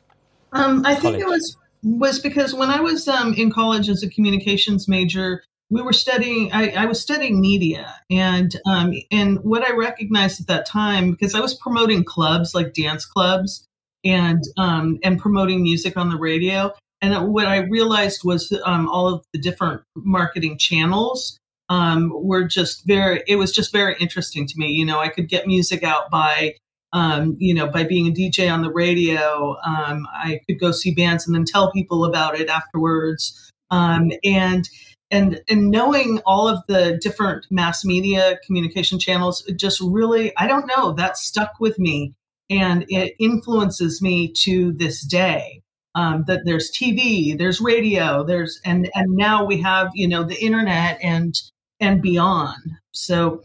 [0.52, 1.20] Um, I think college?
[1.20, 5.82] it was was because when I was um, in college as a communications major, we
[5.82, 6.52] were studying.
[6.52, 11.34] I, I was studying media, and um, and what I recognized at that time because
[11.34, 13.66] I was promoting clubs like dance clubs
[14.04, 16.72] and um, and promoting music on the radio.
[17.02, 21.38] And what I realized was um, all of the different marketing channels
[21.68, 23.22] um, were just very.
[23.26, 24.68] It was just very interesting to me.
[24.68, 26.54] You know, I could get music out by
[26.92, 30.94] um, you know, by being a DJ on the radio, um, I could go see
[30.94, 33.50] bands and then tell people about it afterwards.
[33.70, 34.68] Um, and
[35.12, 40.66] and and knowing all of the different mass media communication channels just really i don't
[40.74, 42.14] know that stuck with me
[42.50, 45.61] and it influences me to this day
[45.94, 50.42] um, that there's tv there's radio there's and and now we have you know the
[50.42, 51.34] internet and
[51.82, 52.62] and beyond.
[52.92, 53.42] So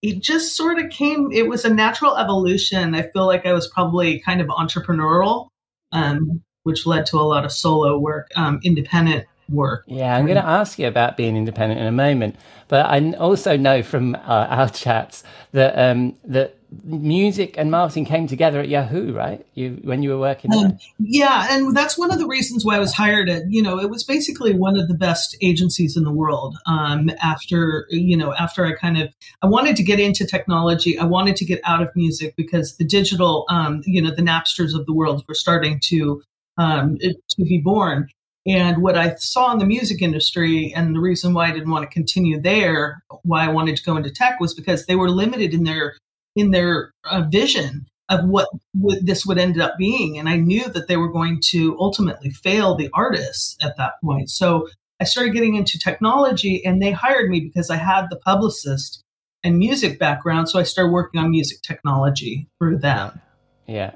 [0.00, 2.94] it just sort of came it was a natural evolution.
[2.94, 5.48] I feel like i was probably kind of entrepreneurial
[5.92, 9.84] um, which led to a lot of solo work um, independent work.
[9.88, 12.36] Yeah, I'm going to ask you about being independent in a moment,
[12.68, 18.26] but I also know from uh, our chats that um, that music and marketing came
[18.26, 19.44] together at Yahoo, right?
[19.54, 20.66] You when you were working there.
[20.66, 23.42] Um, yeah, and that's one of the reasons why I was hired at.
[23.50, 26.56] You know, it was basically one of the best agencies in the world.
[26.66, 30.98] Um, after you know, after I kind of, I wanted to get into technology.
[30.98, 34.74] I wanted to get out of music because the digital, um, you know, the Napsters
[34.78, 36.22] of the world were starting to
[36.56, 38.08] um, to be born.
[38.46, 41.82] And what I saw in the music industry, and the reason why I didn't want
[41.82, 45.52] to continue there, why I wanted to go into tech, was because they were limited
[45.52, 45.94] in their
[46.40, 50.18] in their uh, vision of what would, this would end up being.
[50.18, 54.30] And I knew that they were going to ultimately fail the artists at that point.
[54.30, 54.68] So
[55.00, 59.02] I started getting into technology, and they hired me because I had the publicist
[59.42, 60.48] and music background.
[60.48, 63.20] So I started working on music technology through them.
[63.66, 63.92] Yeah.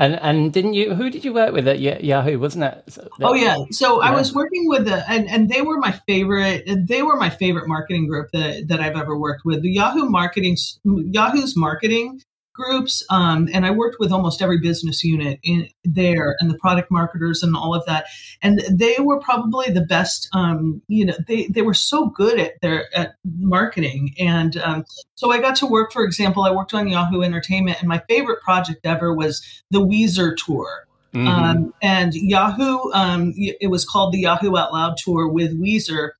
[0.00, 0.94] And and didn't you?
[0.94, 2.38] Who did you work with at Yahoo?
[2.38, 2.82] Wasn't it?
[2.86, 3.56] that- Oh yeah.
[3.70, 7.28] So I was working with the and, and they were my favorite they were my
[7.28, 9.60] favorite marketing group that, that I've ever worked with.
[9.60, 12.22] The Yahoo marketing Yahoo's marketing
[12.60, 16.90] groups um, and I worked with almost every business unit in there and the product
[16.90, 18.06] marketers and all of that.
[18.42, 22.60] And they were probably the best um, you know they they were so good at
[22.60, 26.88] their at marketing and um, so I got to work for example I worked on
[26.88, 30.86] Yahoo Entertainment and my favorite project ever was the Weezer tour.
[31.14, 31.26] Mhm.
[31.26, 36.10] Um, and Yahoo, um, it was called the Yahoo Out Loud Tour with Weezer.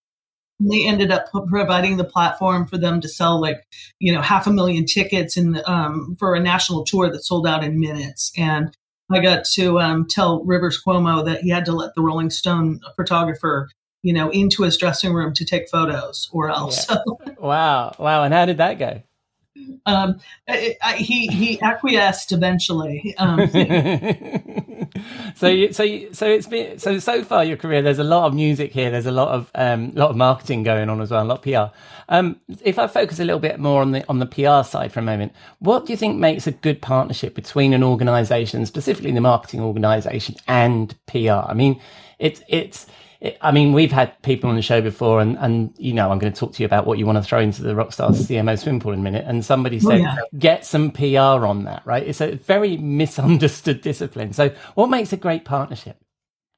[0.60, 3.66] And They ended up providing the platform for them to sell like,
[3.98, 7.64] you know, half a million tickets in, um, for a national tour that sold out
[7.64, 8.30] in minutes.
[8.36, 8.76] And
[9.10, 12.80] I got to um, tell Rivers Cuomo that he had to let the Rolling Stone
[12.94, 13.68] photographer,
[14.02, 16.86] you know, into his dressing room to take photos, or else.
[17.38, 18.22] wow, wow.
[18.22, 19.02] And how did that go?
[19.86, 23.14] um, I, I, he he acquiesced eventually.
[25.36, 27.82] So you, so you, so it's been so so far your career.
[27.82, 28.90] There's a lot of music here.
[28.90, 31.22] There's a lot of um, lot of marketing going on as well.
[31.22, 31.74] A lot of PR.
[32.08, 35.00] Um, if I focus a little bit more on the on the PR side for
[35.00, 39.20] a moment, what do you think makes a good partnership between an organisation, specifically the
[39.20, 41.46] marketing organisation, and PR?
[41.48, 41.80] I mean,
[42.18, 42.86] it's it's.
[43.20, 46.18] It, I mean, we've had people on the show before, and, and you know, I'm
[46.18, 48.58] going to talk to you about what you want to throw into the Rockstar CMO
[48.58, 49.24] swim pool in a minute.
[49.26, 50.16] And somebody said, yeah.
[50.38, 52.06] get some PR on that, right?
[52.06, 54.32] It's a very misunderstood discipline.
[54.32, 55.96] So, what makes a great partnership?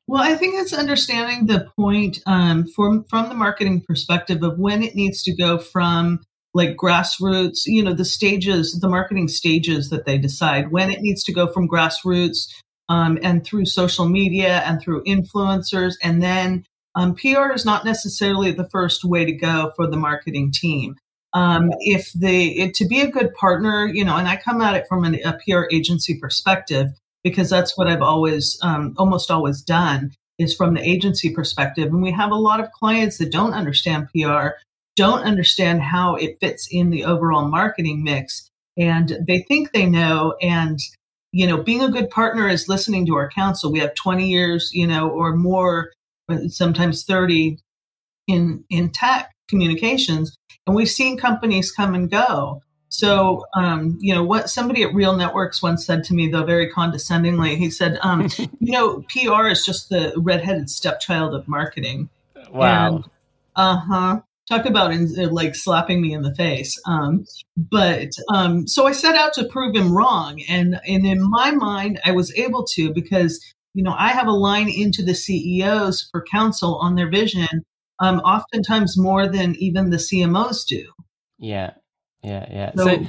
[0.07, 4.83] Well, I think it's understanding the point um, from from the marketing perspective of when
[4.83, 6.21] it needs to go from
[6.55, 11.23] like grassroots, you know, the stages, the marketing stages that they decide when it needs
[11.25, 12.47] to go from grassroots
[12.93, 18.53] um, and through social media and through influencers, and then um, PR is not necessarily
[18.53, 20.97] the first way to go for the marketing team.
[21.33, 24.75] Um, if they it, to be a good partner, you know, and I come at
[24.75, 26.89] it from an, a PR agency perspective
[27.25, 31.87] because that's what I've always, um, almost always done is from the agency perspective.
[31.87, 34.49] And we have a lot of clients that don't understand PR,
[34.97, 38.51] don't understand how it fits in the overall marketing mix.
[38.77, 40.35] And they think they know.
[40.43, 40.79] And,
[41.33, 43.73] you know, being a good partner is listening to our counsel.
[43.73, 45.93] We have 20 years, you know, or more,
[46.29, 47.59] uh, sometimes 30
[48.29, 50.37] in, in tech communications.
[50.67, 52.63] And we've seen companies come and go.
[52.89, 57.57] So, um, you know, what somebody at RealNetworks once said to me, though, very condescendingly,
[57.57, 58.29] he said, um,
[58.61, 62.11] you know, PR is just the redheaded stepchild of marketing.
[62.51, 63.05] Wow.
[63.57, 64.21] Uh huh.
[64.49, 66.79] Talk about in, uh, like slapping me in the face.
[66.87, 67.25] Um,
[67.57, 70.43] but um, so I set out to prove him wrong.
[70.49, 73.41] And, and in my mind, I was able to because,
[73.75, 77.49] you know, I have a line into the CEOs for counsel on their vision,
[78.01, 80.87] um, oftentimes more than even the CMOs do.
[81.39, 81.75] yeah.
[82.25, 82.47] Yeah.
[82.51, 82.73] Yeah.
[82.77, 83.07] So- So,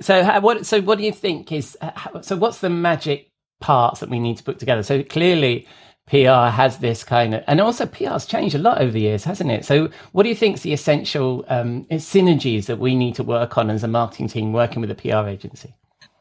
[0.00, 0.64] so, how, what?
[0.66, 1.76] So, what do you think is?
[1.82, 3.28] How, so, what's the magic
[3.60, 4.82] parts that we need to put together?
[4.82, 5.68] So, clearly,
[6.10, 9.50] PR has this kind of, and also PR's changed a lot over the years, hasn't
[9.50, 9.64] it?
[9.64, 13.56] So, what do you think is the essential um, synergies that we need to work
[13.56, 15.72] on as a marketing team working with a PR agency?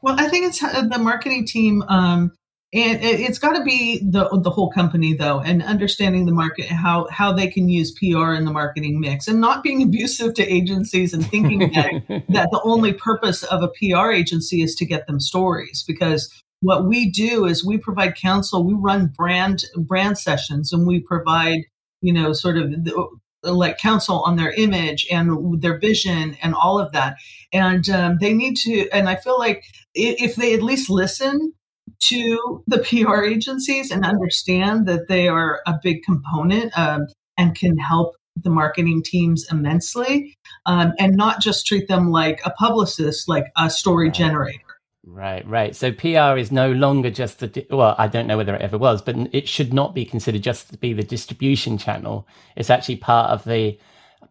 [0.03, 2.31] Well, I think it's uh, the marketing team, um,
[2.71, 6.67] and it- it's got to be the the whole company though, and understanding the market,
[6.67, 10.43] how how they can use PR in the marketing mix, and not being abusive to
[10.43, 15.07] agencies and thinking that that the only purpose of a PR agency is to get
[15.07, 16.29] them stories because
[16.61, 21.61] what we do is we provide counsel we run brand brand sessions and we provide
[22.01, 23.07] you know sort of the,
[23.43, 27.17] like counsel on their image and their vision and all of that.
[27.53, 31.53] And um, they need to, and I feel like if they at least listen
[32.01, 37.07] to the PR agencies and understand that they are a big component um,
[37.37, 40.33] and can help the marketing teams immensely
[40.65, 44.59] um, and not just treat them like a publicist, like a story generator.
[45.05, 45.75] Right, right.
[45.75, 48.77] So PR is no longer just the di- well, I don't know whether it ever
[48.77, 52.27] was, but it should not be considered just to be the distribution channel.
[52.55, 53.79] It's actually part of the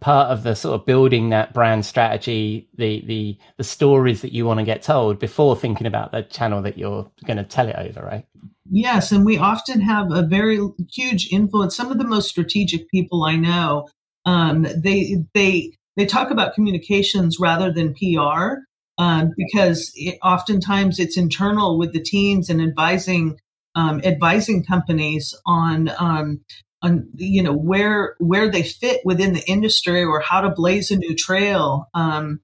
[0.01, 4.45] part of the sort of building that brand strategy, the the the stories that you
[4.45, 7.77] want to get told before thinking about the channel that you're going to tell it
[7.77, 8.27] over, right?
[8.71, 10.61] Yes, and we often have a very
[10.93, 11.75] huge influence.
[11.77, 13.89] Some of the most strategic people I know,
[14.27, 18.68] um, they they they talk about communications rather than PR
[18.99, 23.39] um, because it, oftentimes it's internal with the teams and advising
[23.75, 26.41] um, advising companies on um,
[26.83, 30.97] on you know where where they fit within the industry or how to blaze a
[30.97, 32.41] new trail um,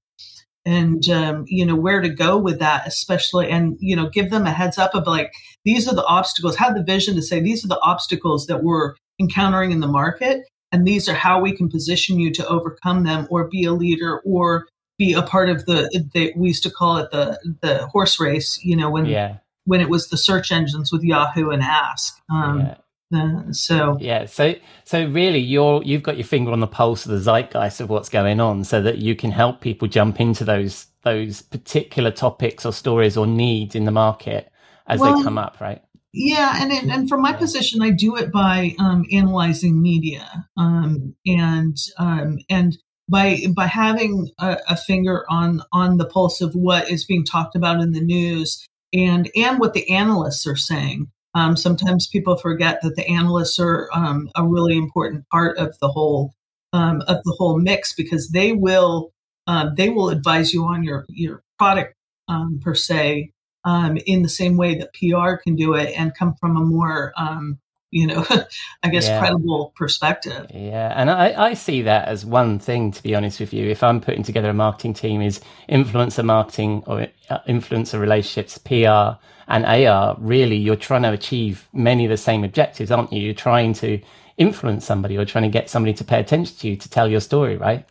[0.65, 4.47] and um, you know where to go with that especially and you know give them
[4.47, 5.33] a heads up of like
[5.65, 8.95] these are the obstacles have the vision to say these are the obstacles that we're
[9.21, 10.43] encountering in the market
[10.73, 14.21] and these are how we can position you to overcome them or be a leader
[14.25, 14.67] or
[14.99, 18.61] be a part of the, the we used to call it the the horse race
[18.63, 19.39] you know when Yeah.
[19.65, 22.77] when it was the search engines with yahoo and ask um Yeah.
[23.15, 27.13] uh, so Yeah, so so really, you're you've got your finger on the pulse of
[27.13, 30.87] the zeitgeist of what's going on, so that you can help people jump into those
[31.03, 34.51] those particular topics or stories or needs in the market
[34.87, 35.83] as Well, they come up, right?
[36.13, 41.15] Yeah, and and, and from my position, I do it by um, analyzing media, um,
[41.27, 42.77] and um, and
[43.09, 47.55] by by having a, a finger on on the pulse of what is being talked
[47.57, 51.09] about in the news, and and what the analysts are saying.
[51.37, 55.89] Um, sometimes people forget that the analysts are um, a really important part of the
[55.89, 56.33] whole
[56.73, 59.11] um, of the whole mix because they will
[59.47, 61.95] um, they will advise you on your your product
[62.29, 63.33] um, per se
[63.65, 67.13] um, in the same way that PR can do it and come from a more,
[67.17, 67.59] um,
[67.95, 68.27] you know,
[68.83, 69.21] I guess Yeah.
[69.21, 70.51] credible perspective.
[70.53, 72.93] Yeah, and I, I see that as one thing.
[72.93, 75.41] To be honest with you, if I'm putting together a marketing team, is
[75.71, 79.19] influencer marketing or uh, influencer relationships, PR
[79.49, 80.17] and AR.
[80.19, 83.23] Really, you're trying to achieve many of the same objectives, aren't you?
[83.23, 84.01] You're trying to
[84.39, 87.21] influence somebody or trying to get somebody to pay attention to you to tell your
[87.21, 87.87] story, right?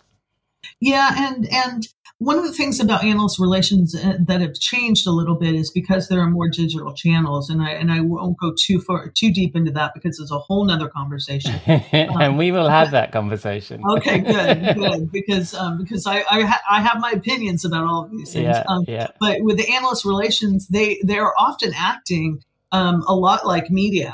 [0.80, 1.88] Yeah, and and
[2.20, 5.72] one of the things about analyst relations uh, that have changed a little bit is
[5.72, 9.32] because there are more digital channels, and I and I won't go too far too
[9.32, 11.54] deep into that because it's a whole nother conversation.
[11.66, 13.82] and we will have that conversation.
[13.94, 18.06] Okay, good, good, because um, because I I, ha- I have my opinions about all
[18.06, 18.46] of these things.
[18.46, 19.08] Yeah, um, yeah.
[19.20, 22.42] but with the analyst relations, they they are often acting
[22.72, 24.14] um, a lot like media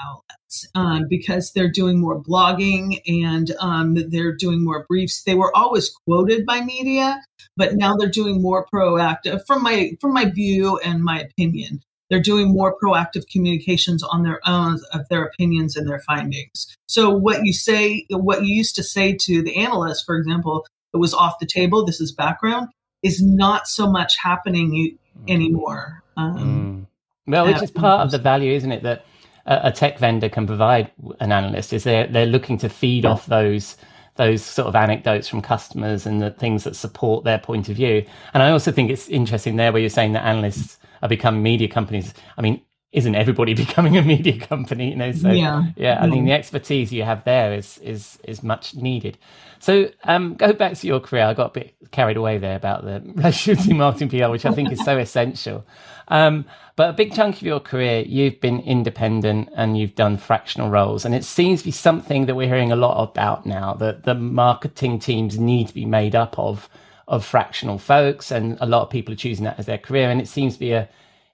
[0.76, 5.24] um, because they're doing more blogging and um, they're doing more briefs.
[5.24, 7.22] They were always quoted by media,
[7.56, 9.46] but now they're doing more proactive.
[9.46, 14.40] From my from my view and my opinion, they're doing more proactive communications on their
[14.46, 16.76] own of their opinions and their findings.
[16.88, 20.98] So what you say, what you used to say to the analyst, for example, it
[20.98, 21.86] was off the table.
[21.86, 22.70] This is background
[23.04, 24.98] is not so much happening
[25.28, 26.04] anymore.
[26.18, 26.86] Um, Mm.
[27.32, 28.82] Well, which is part of the value, isn't it?
[28.84, 29.06] That
[29.46, 33.78] a, tech vendor can provide an analyst is they're they're looking to feed off those
[34.16, 38.06] those sort of anecdotes from customers and the things that support their point of view.
[38.34, 41.70] And I also think it's interesting there where you're saying that analysts are becoming media
[41.70, 42.14] companies.
[42.38, 42.62] I mean,
[42.92, 44.90] isn't everybody becoming a media company?
[44.92, 45.66] You know, so Yeah.
[45.76, 49.18] yeah, I think the expertise you have there is is is much needed.
[49.60, 51.26] So um, go back to your career.
[51.26, 54.52] I got a bit carried away there about the relationships in marketing PR, which I
[54.54, 55.66] think is so essential.
[56.08, 60.70] Um, but a big chunk of your career, you've been independent and you've done fractional
[60.70, 63.74] roles, and it seems to be something that we're hearing a lot about now.
[63.76, 66.68] That the marketing teams need to be made up of
[67.08, 70.10] of fractional folks, and a lot of people are choosing that as their career.
[70.10, 70.88] And it seems to be a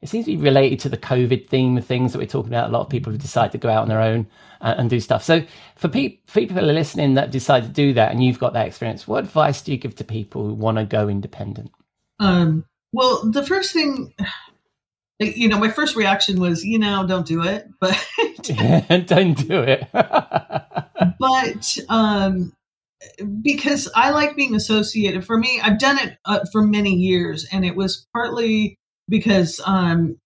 [0.06, 2.70] it seems to be related to the COVID theme of things that we're talking about.
[2.70, 4.28] A lot of people have decided to go out on their own
[4.62, 5.24] uh, and do stuff.
[5.24, 5.44] So,
[5.76, 8.54] for, pe- for people who are listening that decide to do that, and you've got
[8.54, 11.72] that experience, what advice do you give to people who want to go independent?
[12.20, 14.14] Um, well, the first thing,
[15.18, 17.68] you know, my first reaction was, you know, don't do it.
[17.82, 18.00] But,
[19.08, 19.88] Don't do it.
[19.92, 22.54] but, um,
[23.42, 25.26] because I like being associated.
[25.26, 28.78] For me, I've done it uh, for many years, and it was partly
[29.08, 30.18] because, um,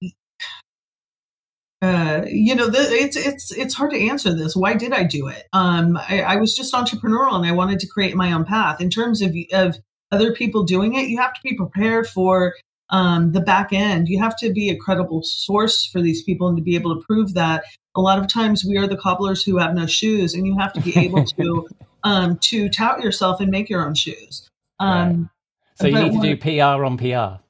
[1.82, 4.56] uh, you know, the, it's it's it's hard to answer this.
[4.56, 5.48] Why did I do it?
[5.54, 8.82] Um, I, I was just entrepreneurial, and I wanted to create my own path.
[8.82, 9.78] In terms of of
[10.12, 12.56] other people doing it, you have to be prepared for
[12.90, 14.10] um, the back end.
[14.10, 17.06] You have to be a credible source for these people and to be able to
[17.06, 17.64] prove that.
[17.96, 20.74] A lot of times we are the cobblers who have no shoes, and you have
[20.74, 21.68] to be able to
[22.04, 24.48] um, to tout yourself and make your own shoes.
[24.80, 25.30] Um,
[25.76, 27.42] So you need to do PR on PR.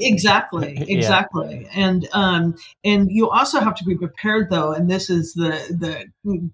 [0.00, 0.96] Exactly Yeah.
[0.96, 5.50] exactly and um and you also have to be prepared though and this is the
[5.78, 6.06] the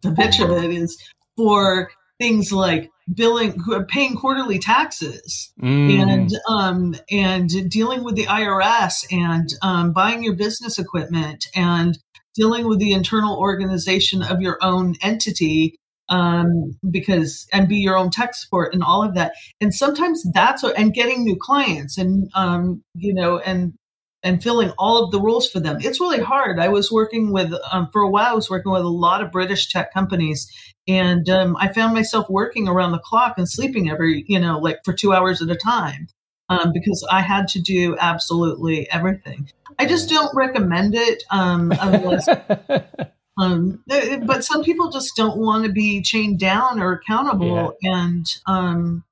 [0.03, 0.99] the bitch of it is
[1.37, 6.01] for things like billing paying quarterly taxes Mm.
[6.13, 11.99] and um and dealing with the IRS and um buying your business equipment and
[12.35, 15.79] dealing with the internal organization of your own entity
[16.09, 19.33] um because and be your own tech support and all of that.
[19.61, 23.75] And sometimes that's what, and getting new clients and um you know and
[24.23, 25.79] and filling all of the roles for them.
[25.81, 26.59] It's really hard.
[26.59, 29.33] I was working with um, for a while i was working with a lot of
[29.33, 30.51] british tech companies.
[30.87, 34.79] And um, i found myself working around the clock and sleeping every you know like
[34.85, 36.09] for two hours at a time
[36.49, 39.51] um, because i had to do absolutely everything.
[39.79, 42.29] I just don't recommend it um, unless
[43.41, 43.83] um,
[44.27, 49.05] but some people just don't want to be chained down or accountable and um,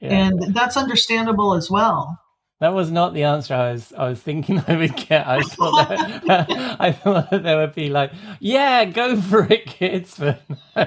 [0.00, 0.26] Yeah.
[0.28, 2.18] and that's understandable as well
[2.60, 5.26] That was not the answer I was I was thinking I would get.
[5.26, 10.16] I thought that, I thought that there would be like, yeah, go for it, kids,
[10.18, 10.40] but
[10.76, 10.84] no,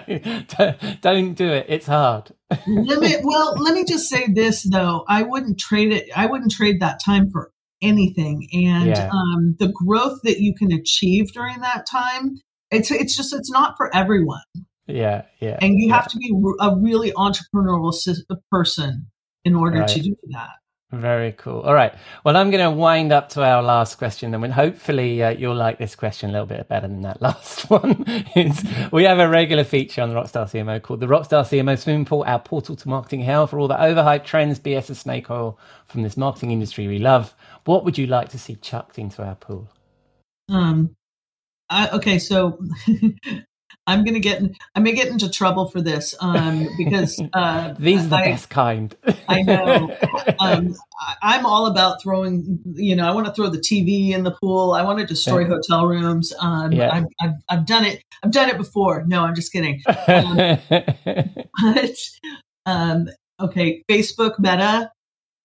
[0.58, 1.66] don't, don't do it.
[1.70, 2.32] It's hard.
[2.68, 6.50] let me well let me just say this though i wouldn't trade it i wouldn't
[6.52, 9.10] trade that time for anything and Yeah.
[9.12, 12.38] um, the growth that you can achieve during that time
[12.72, 14.42] it's it's just it's not for everyone
[14.88, 15.58] Yeah, yeah.
[15.62, 15.96] and you yeah.
[15.96, 17.94] have to be a really entrepreneurial
[18.52, 19.08] person
[19.46, 20.50] in order to do that
[20.92, 21.62] Very cool.
[21.62, 21.94] All right.
[22.24, 25.78] Well, I'm going to wind up to our last question, and hopefully uh, you'll like
[25.80, 28.06] this question a little bit better than that last one.
[28.94, 32.24] we have a regular feature on the Rockstar CMO called the Rockstar CMO Swimming Pool,
[32.26, 36.04] our portal to marketing hell for all the overhyped trends, BS, and snake oil from
[36.04, 37.36] this marketing industry we love.
[37.66, 39.70] What would you like to see chucked into our pool?
[40.50, 40.96] Um,
[41.70, 42.60] I, okay, so
[43.88, 48.06] I'm gonna get in, I may get into trouble for this um, because uh, These
[48.06, 48.96] are the I, best kind.
[49.28, 49.96] I know.
[50.40, 52.60] Um, I, I'm all about throwing.
[52.76, 54.74] You know, I want to throw the TV in the pool.
[54.74, 55.48] I want to destroy Yeah.
[55.48, 56.32] hotel rooms.
[56.40, 56.92] Um, Yeah.
[56.94, 58.04] I've, I've I've done it.
[58.24, 59.04] I've done it before.
[59.08, 59.82] No, I'm just kidding.
[60.06, 61.98] But
[62.66, 63.10] um,
[63.40, 64.92] okay, Facebook, Meta.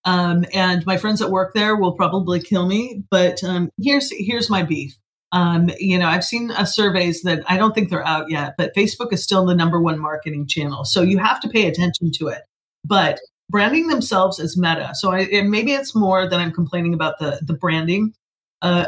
[0.05, 3.03] Um, and my friends at work there will probably kill me.
[3.09, 4.97] But um, here's here's my beef.
[5.33, 8.73] Um, you know, I've seen uh, surveys that I don't think they're out yet, but
[8.75, 10.85] Facebook is still the number one marketing channel.
[10.85, 12.43] So you have to pay attention to it.
[12.85, 13.19] But
[13.49, 14.91] branding themselves as Meta.
[14.93, 18.13] So I, maybe it's more that I'm complaining about the the branding.
[18.61, 18.85] Uh,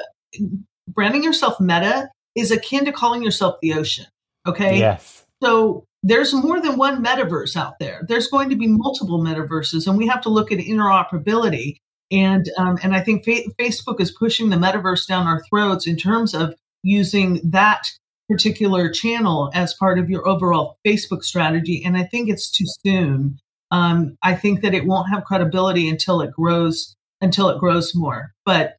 [0.88, 4.06] branding yourself Meta is akin to calling yourself the ocean.
[4.48, 4.78] Okay.
[4.78, 5.26] yes.
[5.42, 8.06] So there's more than one metaverse out there.
[8.08, 11.78] There's going to be multiple metaverses, and we have to look at interoperability.
[12.12, 15.98] And um, and I think fa- Facebook is pushing the metaverse down our throats in
[15.98, 17.88] terms of using that
[18.30, 21.84] particular channel as part of your overall Facebook strategy.
[21.84, 23.40] And I think it's too soon.
[23.72, 28.34] Um, I think that it won't have credibility until it grows until it grows more.
[28.46, 28.78] But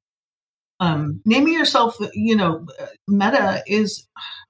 [0.78, 2.66] um, naming yourself, you know,
[3.08, 4.06] Meta is.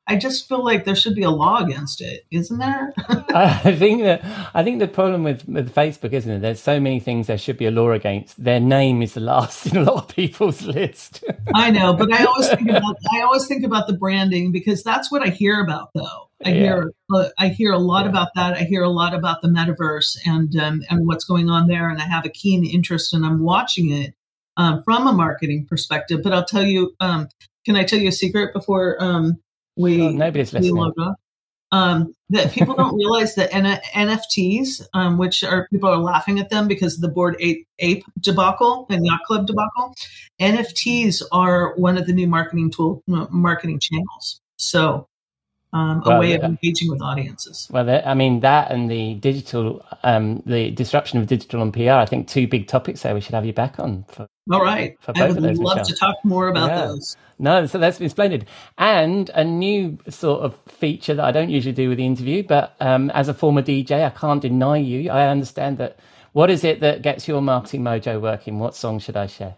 [0.09, 2.95] I just feel like there should be a law against it, isn't there?
[3.09, 6.41] I think that I think the problem with, with Facebook, isn't it?
[6.43, 8.43] There's so many things there should be a law against.
[8.43, 11.25] Their name is the last in a lot of people's list.
[11.55, 15.11] I know, but I always think about I always think about the branding because that's
[15.11, 15.91] what I hear about.
[15.95, 16.55] Though I Yeah.
[16.55, 18.11] hear uh, I hear a lot Yeah.
[18.11, 18.55] about that.
[18.55, 22.01] I hear a lot about the metaverse and um, and what's going on there, and
[22.01, 24.15] I have a keen interest, and I'm watching it
[24.57, 26.21] um, from a marketing perspective.
[26.23, 27.29] But I'll tell you, um,
[27.65, 29.39] can I tell you a secret before um,
[29.77, 30.93] we Oh, nobody's listening.
[31.72, 36.49] Um, that people don't realize that N- NFTs, um, which are people are laughing at
[36.49, 39.95] them because of the Bored Ape, ape debacle and yacht club debacle.
[40.41, 44.41] NFTs are one of the new marketing tool marketing channels.
[44.59, 45.09] So,
[45.73, 46.49] um, a Well, way of yeah.
[46.49, 47.69] engaging with audiences.
[47.71, 51.91] Well, I mean that and the digital, um, the disruption of digital and PR.
[51.93, 53.14] I think two big topics there.
[53.14, 54.05] We should have you back on.
[54.09, 55.85] For, All right, For I would those, love Michelle.
[55.85, 56.87] to talk more about Yeah.
[56.87, 57.17] those.
[57.39, 58.47] no, so that's been splendid.
[58.79, 62.77] And a new sort of feature that I don't usually do with the interview, but
[62.81, 65.11] um, as a former DJ, I can't deny you.
[65.11, 65.99] I understand that.
[66.33, 68.59] What is it that gets your marketing mojo working?
[68.59, 69.57] What song should I share?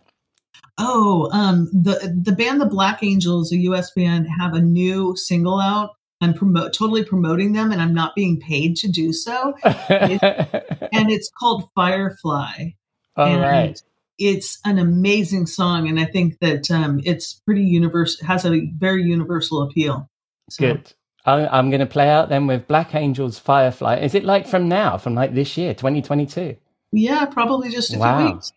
[0.78, 3.90] Oh, um, the the band the Black Angels, a U.S.
[3.92, 5.90] band, have a new single out.
[6.20, 9.54] I'm promote totally promoting them, and I'm not being paid to do so.
[9.64, 10.20] and
[11.10, 12.70] it's called Firefly.
[13.16, 13.82] All and right.
[14.18, 18.26] It's an amazing song, and I think that um, it's pretty universal.
[18.26, 20.10] Has a very universal appeal.
[20.50, 20.92] So, Good.
[21.24, 23.98] I'm, I'm going to play out then with Black Angels Firefly.
[23.98, 26.56] Is it like from now, from like this year, 2022?
[26.90, 28.18] Yeah, probably just a Wow.
[28.18, 28.52] few weeks.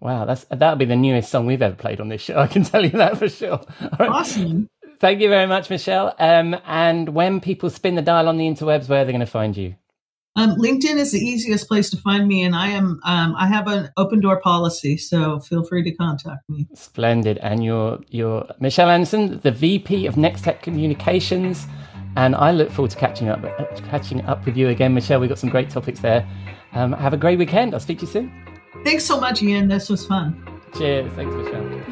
[0.00, 2.38] Wow, that's that'll be the newest song we've ever played on this show.
[2.38, 3.60] I can tell you that for sure.
[3.98, 4.10] Right.
[4.10, 4.68] Awesome.
[5.04, 6.14] Thank you very much, Michelle.
[6.18, 9.26] Um, and when people spin the dial on the interwebs, where are they going to
[9.26, 9.74] find you?
[10.34, 13.68] Um, LinkedIn is the easiest place to find me, and I am um, I have
[13.68, 16.66] an open door policy, so feel free to contact me.
[16.72, 17.36] Splendid.
[17.42, 21.66] And you're, you're Michelle Anderson, the VP of NextTech Communications.
[22.16, 23.42] And I look forward to catching up,
[23.90, 25.20] catching up with you again, Michelle.
[25.20, 26.26] We've got some great topics there.
[26.72, 27.74] Um, have a great weekend.
[27.74, 28.32] I'll speak to you soon.
[28.84, 29.68] Thanks so much, Ian.
[29.68, 30.42] This was fun.
[30.78, 31.12] Cheers.
[31.12, 31.84] Thanks, Michelle.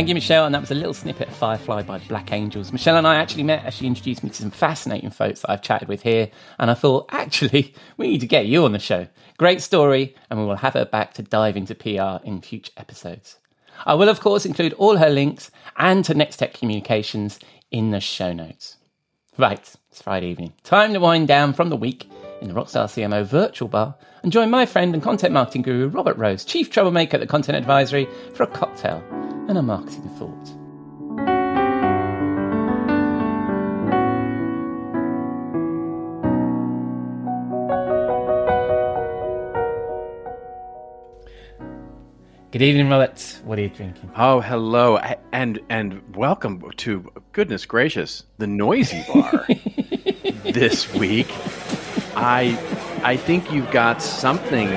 [0.00, 0.46] Thank you, Michelle.
[0.46, 2.72] And that was a little snippet of Firefly by Black Angels.
[2.72, 5.60] Michelle and I actually met as she introduced me to some fascinating folks that I've
[5.60, 6.30] chatted with here.
[6.58, 9.06] And I thought, actually, we need to get you on the show.
[9.36, 13.36] Great story, and we will have her back to dive into PR in future episodes.
[13.84, 17.38] I will, of course, include all her links and to NextTech Communications
[17.70, 18.78] in the show notes.
[19.36, 19.58] Right,
[19.90, 20.54] it's Friday evening.
[20.64, 22.08] Time to wind down from the week
[22.40, 26.16] in the Rockstar CMO virtual bar and join my friend and content marketing guru Robert
[26.16, 29.02] Rose, chief troublemaker at the Content Advisory, for a cocktail
[29.48, 30.60] and a marketing thought.
[42.52, 43.40] Good evening, Robert.
[43.44, 44.10] What are you drinking?
[44.16, 44.98] Oh, hello,
[45.30, 49.46] and and welcome to goodness gracious, the noisy bar
[50.44, 51.28] this week.
[52.16, 52.58] I
[53.02, 54.68] I think you've got something,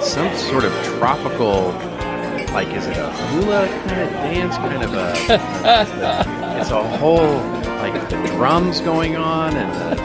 [0.00, 1.72] some sort of tropical,
[2.52, 5.12] like is it a hula kind of dance, kind of a?
[6.60, 7.38] it's a whole
[7.80, 9.98] like the drums going on and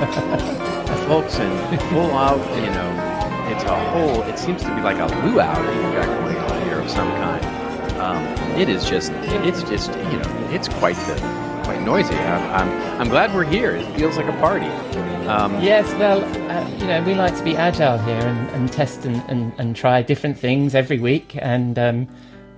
[0.87, 3.05] the folks in full out, you know.
[3.51, 4.23] It's a whole.
[4.23, 7.07] It seems to be like a luau that you've got going on here of some
[7.17, 7.45] kind.
[7.99, 8.23] Um,
[8.59, 9.11] it is just.
[9.13, 9.91] It's just.
[9.93, 10.49] You know.
[10.51, 12.13] It's quite the quite noisy.
[12.13, 12.69] I'm.
[12.69, 13.75] I'm, I'm glad we're here.
[13.75, 14.67] It feels like a party.
[15.27, 19.05] Um, Yes, well, uh, you know, we like to be agile here and, and test
[19.05, 21.35] and, and, and try different things every week.
[21.41, 22.07] And um,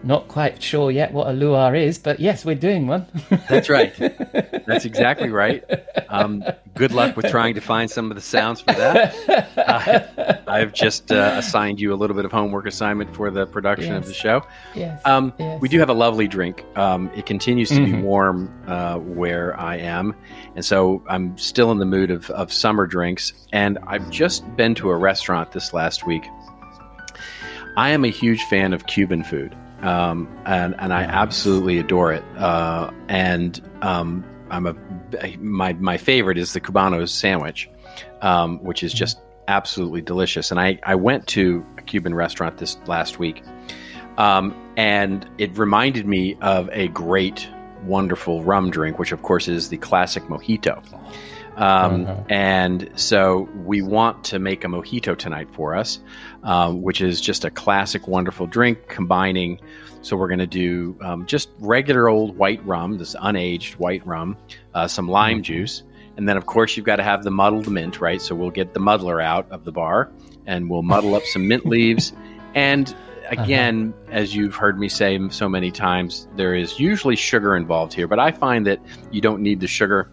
[0.04, 3.06] not quite sure yet what a luau is, but yes, we're doing one.
[3.50, 3.94] That's right.
[4.68, 5.64] That's exactly right.
[6.10, 6.44] Um,
[6.76, 9.58] good luck with trying to find some of the sounds for that.
[9.58, 13.94] Uh, I've just uh, assigned you a little bit of homework assignment for the production
[13.96, 14.44] of the show.
[14.76, 15.02] yes.
[15.06, 15.60] Um, yes.
[15.62, 16.64] We do have a lovely drink.
[16.78, 17.86] Um, it continues to Mhm.
[17.86, 20.16] be warm uh, where I am,
[20.56, 23.34] and so I'm still in the mood of, of summer drinks.
[23.52, 26.24] And I've just been to a restaurant this last week.
[27.76, 32.24] I am a huge fan of Cuban food, um, and and I absolutely adore it.
[32.38, 34.76] Uh, and um, I'm a
[35.40, 37.70] my my favorite is the Cubano sandwich,
[38.22, 40.52] um, which is just absolutely delicious.
[40.52, 43.44] And I I went to a Cuban restaurant this last week,
[44.18, 47.48] um, and it reminded me of a great,
[47.84, 50.84] wonderful rum drink, which of course is the classic mojito.
[51.58, 52.24] Um, Uh-huh.
[52.30, 56.00] And so we want to make a mojito tonight for us,
[56.44, 59.60] um, which is just a classic, wonderful drink combining.
[60.02, 64.38] So we're going to do um, just regular old white rum, this unaged white rum,
[64.76, 65.84] uh, some lime juice,
[66.16, 68.22] and then of course you've got to have the muddled mint, right?
[68.22, 70.12] So we'll get the muddler out of the bar,
[70.46, 72.14] and we'll muddle up some mint leaves,
[72.54, 72.96] and
[73.30, 78.08] again, as you've heard me say so many times, there is usually sugar involved here,
[78.08, 78.80] but I find that
[79.12, 80.10] you don't need the sugar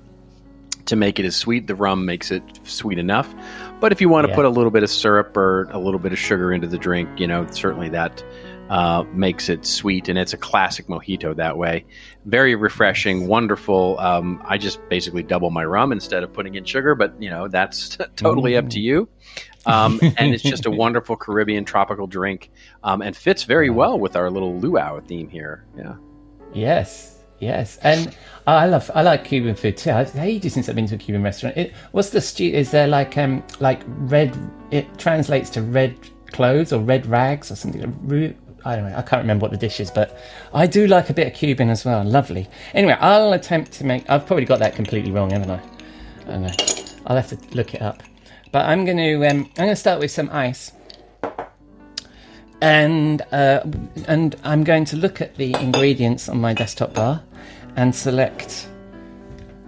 [0.86, 1.66] to make it as sweet.
[1.66, 3.34] The rum makes it sweet enough.
[3.80, 4.36] But if you want to Yeah.
[4.36, 7.08] put a little bit of syrup or a little bit of sugar into the drink,
[7.18, 8.22] you know, certainly that
[8.70, 10.08] uh, makes it sweet.
[10.08, 11.84] And it's a classic mojito that way.
[12.24, 13.98] Very refreshing, wonderful.
[14.00, 17.46] Um, I just basically double my rum instead of putting in sugar, but, you know,
[17.46, 19.06] that's totally up to you.
[19.66, 22.50] Um, and it's just a wonderful Caribbean tropical drink
[22.82, 25.66] um, and fits very well with our little luau theme here.
[25.76, 25.96] Yeah.
[26.54, 28.16] Yes, yes, and
[28.46, 29.90] I love I like Cuban food too.
[29.90, 31.56] It's ages since I've been to a Cuban restaurant.
[31.56, 32.50] It, what's the stew?
[32.50, 34.36] Is there like um like red?
[34.70, 35.96] It translates to red
[36.32, 37.82] clothes or red rags or something.
[38.64, 38.96] I don't know.
[38.96, 40.18] I can't remember what the dish is, but
[40.54, 42.02] I do like a bit of Cuban as well.
[42.02, 42.48] Lovely.
[42.72, 44.08] Anyway, I'll attempt to make.
[44.08, 45.60] I've probably got that completely wrong, haven't I?
[46.26, 46.54] I don't know.
[47.06, 48.02] I'll have to look it up.
[48.52, 50.72] But I'm going to um, I'm going to start with some ice
[52.64, 53.60] and uh,
[54.08, 57.22] and I'm going to look at the ingredients on my desktop bar
[57.76, 58.66] and select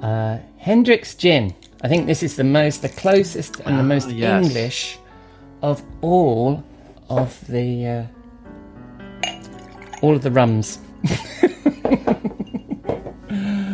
[0.03, 1.55] uh, Hendrick's Gin.
[1.83, 4.47] I think this is the most, the closest and the most yes.
[4.47, 4.99] English
[5.61, 6.65] of all
[7.11, 8.05] of the uh,
[10.01, 10.79] all of the rums.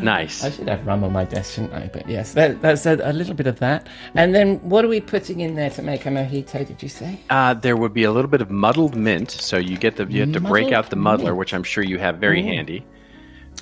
[0.02, 0.44] Nice.
[0.44, 1.88] I should have rum on my desk, shouldn't I?
[1.92, 3.86] But yes, that, that's a, a little bit of that.
[4.14, 6.66] And then what are we putting in there to make a mojito?
[6.66, 7.20] Did you say?
[7.30, 10.20] Uh, there would be a little bit of muddled mint, so you get the you
[10.20, 11.36] have to break out the muddler, mint.
[11.38, 12.44] which I'm sure you have very Ooh.
[12.46, 12.84] handy.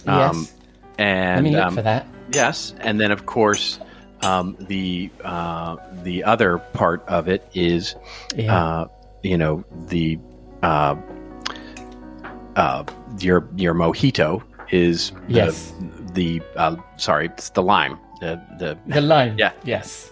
[0.07, 0.35] yes.
[0.35, 0.47] Um,
[0.99, 2.07] And Let me look um, for that.
[2.33, 3.81] Yes, and then of course
[4.23, 7.97] um, the uh, the other part of it is,
[8.37, 8.55] Yeah.
[8.55, 8.87] uh,
[9.23, 10.19] you know, the
[10.63, 10.95] uh,
[12.57, 12.85] uh,
[13.19, 15.73] your your mojito is Yes.
[15.79, 16.00] the
[16.57, 17.99] uh, sorry, it's the lime.
[18.21, 19.37] The the The lime.
[19.39, 19.53] Yeah.
[19.65, 20.11] Yes.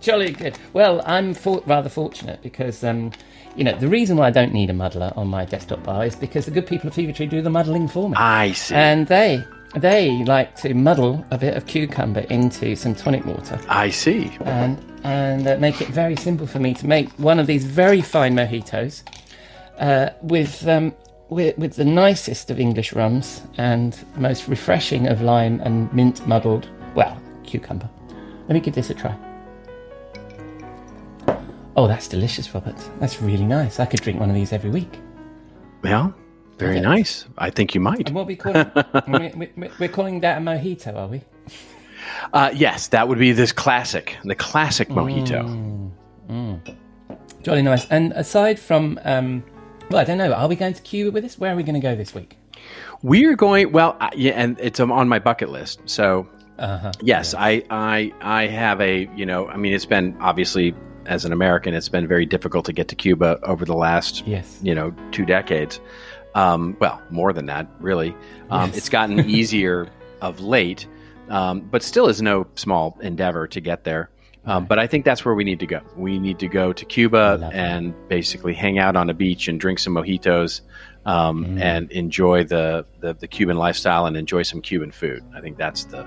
[0.00, 0.58] Jolly good.
[0.72, 3.12] Well, I'm for- rather fortunate because, um,
[3.54, 6.16] you know, the reason why I don't need a muddler on my desktop bar is
[6.16, 8.16] because the good people of Fever Tree do the muddling for me.
[8.16, 8.74] I see.
[8.74, 9.44] And they
[9.76, 14.30] they like to muddle a bit of cucumber into some tonic water I see.
[14.44, 18.02] and and uh, make it very simple for me to make one of these very
[18.02, 19.02] fine mojitos
[19.78, 20.92] uh, with um,
[21.32, 26.68] with, with the nicest of English rums and most refreshing of lime and mint muddled,
[26.94, 27.88] well, cucumber.
[28.48, 29.16] Let me give this a try.
[31.76, 32.76] Oh, that's delicious, Robert.
[33.00, 33.80] That's really nice.
[33.80, 34.98] I could drink one of these every week.
[35.82, 36.14] Well,
[36.58, 37.26] very nice.
[37.38, 38.08] I think you might.
[38.08, 38.52] And what we call
[39.08, 41.22] we, we, we're calling that a mojito, are we?
[42.32, 45.90] Uh, yes, that would be this classic, the classic mojito.
[47.42, 47.86] Jolly nice.
[47.88, 49.42] And aside from, um,
[49.92, 51.38] well, I don't know, are we going to Cuba with this?
[51.38, 52.36] Where are we going to go this week?
[53.02, 55.80] We're going well, uh, yeah, and it's um, on my bucket list.
[55.86, 56.26] So
[56.58, 56.92] Uh-huh.
[57.02, 60.74] yes, I, I, I have a, you know, I mean, it's been obviously
[61.06, 64.58] as an American, it's been very difficult to get to Cuba over the last, Yes.
[64.62, 65.80] you know, two decades.
[66.34, 68.14] Um, well, more than that, really.
[68.50, 68.78] Um, Yes.
[68.78, 69.88] It's gotten easier
[70.22, 70.86] of late,
[71.28, 74.10] um, but still is no small endeavor to get there.
[74.44, 75.80] Um, but I think that's where we need to go.
[75.96, 79.78] We need to go to Cuba and basically hang out on a beach and drink
[79.78, 80.62] some mojitos
[81.06, 81.60] um, Mm.
[81.60, 85.22] and enjoy the, the, the Cuban lifestyle and enjoy some Cuban food.
[85.34, 86.06] I think that's the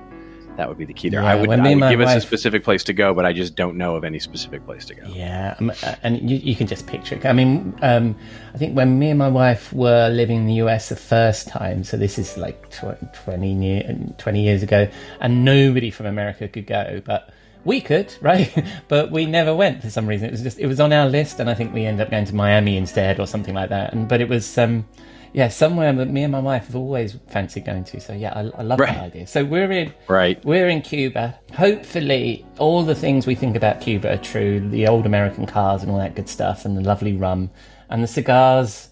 [0.58, 1.22] that would be the key there.
[1.22, 3.56] Yeah, I would, I would give us a specific place to go, but I just
[3.56, 5.06] don't know of any specific place to go.
[5.08, 7.26] Yeah, um, uh, and you, you can just picture it.
[7.26, 8.16] I mean, um,
[8.54, 11.84] I think when me and my wife were living in the US the first time,
[11.84, 14.88] so this is like tw- 20, year, 20 years ago,
[15.20, 17.30] and nobody from America could go, but
[17.66, 18.52] we could, right?
[18.88, 20.28] but we never went for some reason.
[20.28, 22.26] It was just, it was on our list, and I think we ended up going
[22.26, 23.94] to Miami instead or something like that.
[23.94, 24.86] And But it was, um,
[25.34, 28.00] yeah, somewhere that me and my wife have always fancied going to.
[28.00, 28.94] So yeah, I, I love Right.
[28.94, 29.28] that idea.
[29.28, 30.44] So we're in, Right.
[30.46, 31.38] we're in Cuba.
[31.54, 34.62] Hopefully, all the things we think about Cuba are true.
[34.70, 37.50] The old American cars and all that good stuff, and the lovely rum,
[37.90, 38.88] and the cigars,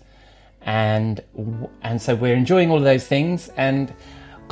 [0.66, 1.22] and
[1.82, 3.50] and so we're enjoying all of those things.
[3.56, 3.94] And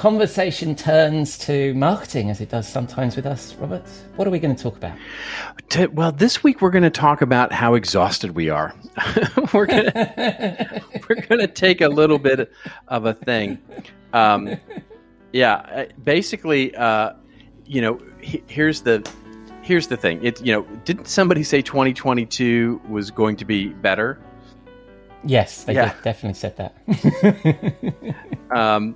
[0.02, 3.54] conversation turns to marketing, as it does sometimes with us.
[3.60, 3.84] Robert,
[4.16, 4.98] what are we going to talk about?
[5.94, 8.74] Well, this week we're going to talk about how exhausted we are.
[9.54, 12.52] we're going to we're going to take a little bit
[12.88, 13.60] of a thing.
[14.12, 14.58] Um,
[15.34, 17.14] yeah, uh, basically, uh,
[17.68, 19.08] you know, he, here's the
[19.62, 20.20] here's the thing.
[20.26, 24.20] It you know, didn't somebody say 2022 was going to be better?
[25.24, 25.94] Yes, they Yeah.
[25.94, 26.74] did, definitely said that.
[28.58, 28.96] um,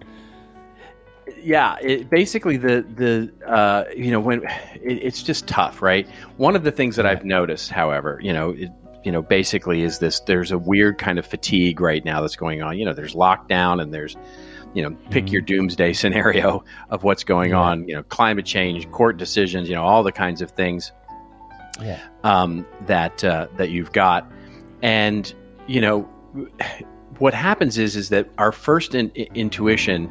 [1.46, 6.08] yeah, it, basically the the uh, you know when it, it's just tough, right?
[6.38, 8.72] One of the things that I've noticed, however, you know, it,
[9.04, 12.64] you know, basically is this: there's a weird kind of fatigue right now that's going
[12.64, 12.78] on.
[12.80, 14.18] You know, there's lockdown and there's
[14.74, 17.60] you know, pick your doomsday scenario of what's going Yeah.
[17.60, 17.88] on.
[17.88, 20.92] You know, climate change, court decisions, you know, all the kinds of things
[21.82, 24.30] yeah, um, that uh, that you've got,
[24.82, 25.32] and
[25.68, 26.02] you know
[27.20, 30.10] what happens is is that our first in, intuition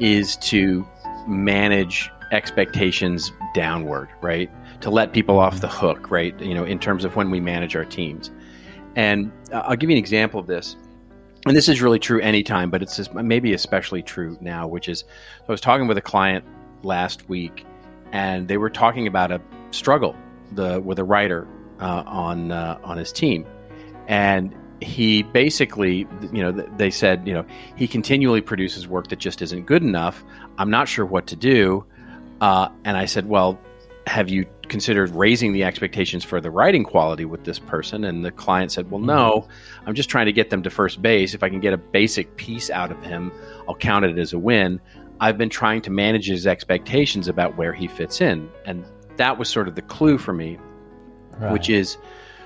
[0.00, 0.86] is to
[1.26, 4.50] manage expectations downward, right?
[4.82, 6.38] To let people off the hook, right?
[6.40, 8.30] You know, in terms of when we manage our teams,
[8.96, 10.76] and uh, I'll give you an example of this.
[11.46, 14.66] And this is really true anytime, but it's just maybe especially true now.
[14.66, 15.04] Which is,
[15.48, 16.44] I was talking with a client
[16.82, 17.64] last week,
[18.12, 19.40] and they were talking about a
[19.70, 20.16] struggle
[20.52, 21.46] the with a writer
[21.80, 23.46] uh, on uh, on his team,
[24.08, 27.44] and he basically, you know, they said, you know,
[27.76, 30.24] he continually produces work that just isn't good enough.
[30.58, 31.84] I'm not sure what to do,
[32.40, 33.58] uh, and I said, well,
[34.06, 38.04] have you considered raising the expectations for the writing quality with this person?
[38.04, 39.46] And the client said, well, no,
[39.86, 41.34] I'm just trying to get them to first base.
[41.34, 43.30] If I can get a basic piece out of him,
[43.68, 44.80] I'll count it as a win.
[45.20, 48.84] I've been trying to manage his expectations about where he fits in, and
[49.16, 50.58] that was sort of the clue for me
[51.40, 51.52] right.
[51.52, 51.96] which is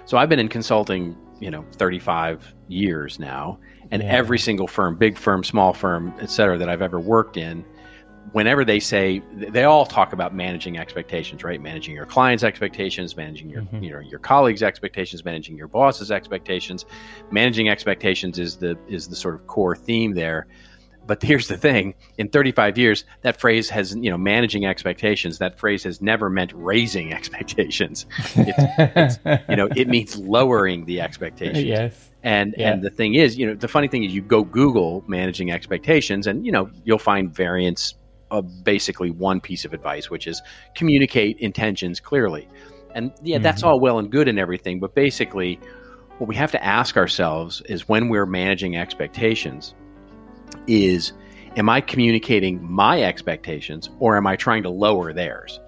[0.07, 3.59] so I've been in consulting, you know, 35 years now,
[3.91, 4.09] and Yeah.
[4.09, 7.63] every single firm, big firm, small firm, et cetera, that I've ever worked in,
[8.33, 11.61] whenever they say they all talk about managing expectations, right?
[11.61, 13.83] Managing your clients' expectations, managing your Mhm.
[13.85, 16.87] you know your colleagues' expectations, managing your boss's expectations.
[17.31, 20.47] Managing expectations is the is the sort of core theme there.
[21.07, 25.39] But here's the thing: in 35 years, that phrase has you know managing expectations.
[25.39, 28.07] That phrase has never meant raising expectations.
[28.35, 31.65] It's, it's, you know, it means lowering the expectations.
[31.65, 32.11] yes.
[32.23, 32.73] And Yeah.
[32.73, 36.27] and the thing is, you know, the funny thing is, you go Google managing expectations,
[36.27, 37.95] and you know, you'll find variants
[38.31, 40.43] of basically one piece of advice, which is
[40.75, 42.49] communicate intentions clearly.
[42.95, 43.69] And yeah, that's mm-hmm.
[43.69, 45.61] all well and good and everything, but basically,
[46.19, 49.75] what we have to ask ourselves is when we're managing expectations,
[50.67, 51.13] is
[51.57, 55.61] am I communicating my expectations or am I trying to lower theirs?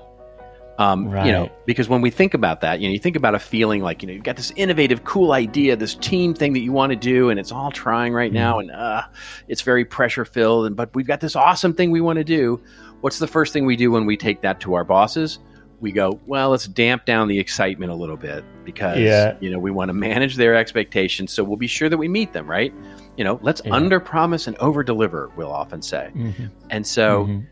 [0.78, 3.38] Um, You know, because when we think about that, you know, you think about a
[3.38, 6.70] feeling like you know you've got this innovative, cool idea, this team thing that you
[6.72, 9.02] want to do, and it's all trying right now, and uh,
[9.48, 12.60] it's very pressure filled, and but we've got this awesome thing we want to do.
[13.00, 15.38] What's the first thing we do when we take that to our bosses?
[15.80, 19.36] We go, well, let's damp down the excitement a little bit because Yeah.
[19.40, 22.32] you know we want to manage their expectations, so we'll be sure that we meet
[22.32, 22.72] them, right?
[23.16, 23.74] You know, let's Yeah.
[23.74, 25.30] under promise and over deliver.
[25.36, 26.50] We'll often say, Mhm.
[26.70, 27.46] and so Mhm.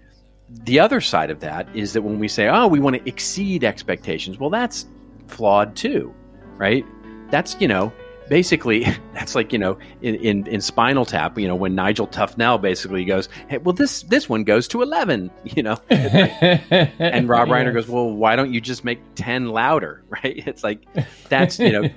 [0.65, 3.63] the other side of that is that when we say, oh, we want to exceed
[3.65, 4.87] expectations, well, that's
[5.27, 6.13] flawed too,
[6.57, 6.85] right?
[7.31, 7.93] That's, you know,
[8.29, 12.61] basically, that's like, you know, in, in, in Spinal Tap, you know, when Nigel Tufnel
[12.61, 15.79] basically goes, hey, well, this, this one goes to 11, you know?
[15.91, 20.43] and Rob Reiner goes, well, why don't you just make 10 louder, right?
[20.47, 20.83] It's like,
[21.29, 21.89] that's, you know,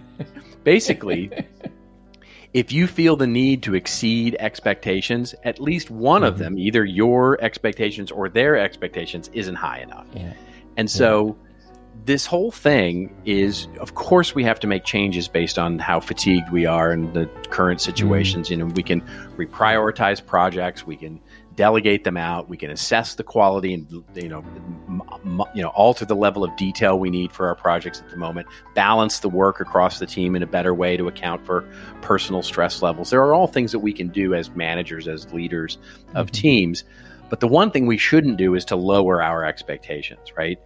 [0.63, 1.31] basically,
[2.53, 6.43] if you feel the need to exceed expectations, at least one of mm-hmm.
[6.43, 10.07] them, either your expectations or their expectations, isn't high enough.
[10.13, 10.33] Yeah.
[10.77, 11.35] And so
[12.05, 16.51] this whole thing is of course we have to make changes based on how fatigued
[16.51, 17.91] we are in the current mm-hmm.
[17.91, 18.49] situations.
[18.49, 19.01] You know, we can
[19.37, 21.19] reprioritize projects, we can
[21.55, 24.39] delegate them out, we can assess the quality and you know
[24.87, 28.09] m- m- you know alter the level of detail we need for our projects at
[28.09, 31.67] the moment, balance the work across the team in a better way to account for
[32.01, 33.09] personal stress levels.
[33.09, 35.77] There are all things that we can do as managers as leaders
[36.13, 36.41] of mm-hmm.
[36.41, 36.83] teams.
[37.29, 40.59] But the one thing we shouldn't do is to lower our expectations, right?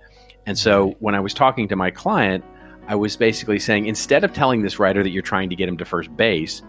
[0.45, 2.43] And so when I was talking to my client,
[2.87, 5.77] I was basically saying instead of telling this writer that you're trying to get him
[5.77, 6.61] to first base,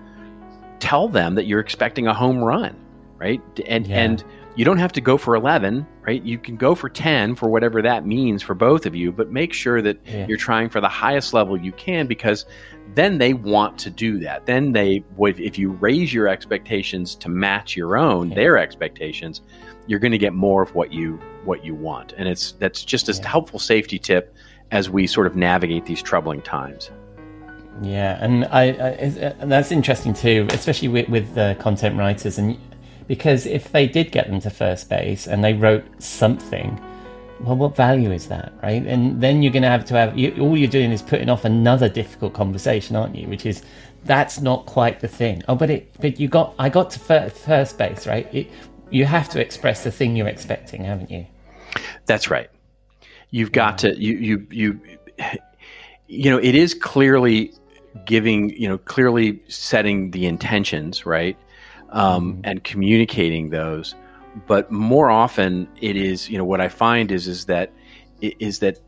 [0.78, 2.76] tell them that you're expecting a home run,
[3.18, 3.40] right?
[3.66, 4.00] And Yeah.
[4.02, 6.22] and you don't have to go for 11, right?
[6.22, 9.54] You can go for 10 for whatever that means for both of you, but make
[9.54, 10.26] sure that Yeah.
[10.28, 12.44] you're trying for the highest level you can because
[12.94, 14.44] then they want to do that.
[14.44, 18.34] Then they would if you raise your expectations to match your own, Yeah.
[18.34, 19.40] their expectations,
[19.86, 22.12] you're going to get more of what you what you want.
[22.16, 23.28] And it's that's just a Yeah.
[23.28, 24.34] helpful safety tip
[24.70, 26.90] as we sort of navigate these troubling times.
[27.82, 32.38] Yeah, and I, I uh, and that's interesting too, especially with, with uh, content writers,
[32.38, 32.56] and
[33.08, 36.80] because if they did get them to first base and they wrote something,
[37.40, 38.86] well, what value is that, right?
[38.86, 41.44] And then you're going to have to have you, all you're doing is putting off
[41.44, 43.26] another difficult conversation, aren't you?
[43.26, 43.62] Which is
[44.04, 45.42] that's not quite the thing.
[45.48, 48.32] Oh, but it, but you got, I got to fir- first base, right?
[48.32, 48.50] It,
[48.92, 51.26] you have to express the thing you're expecting, haven't you?
[52.06, 52.50] That's right.
[53.30, 54.80] You've got to you you you
[56.06, 57.54] you know it is clearly
[58.04, 61.36] giving you know clearly setting the intentions right
[61.90, 63.94] um, and communicating those
[64.46, 67.72] but more often it is you know what I find is is that
[68.20, 68.78] is that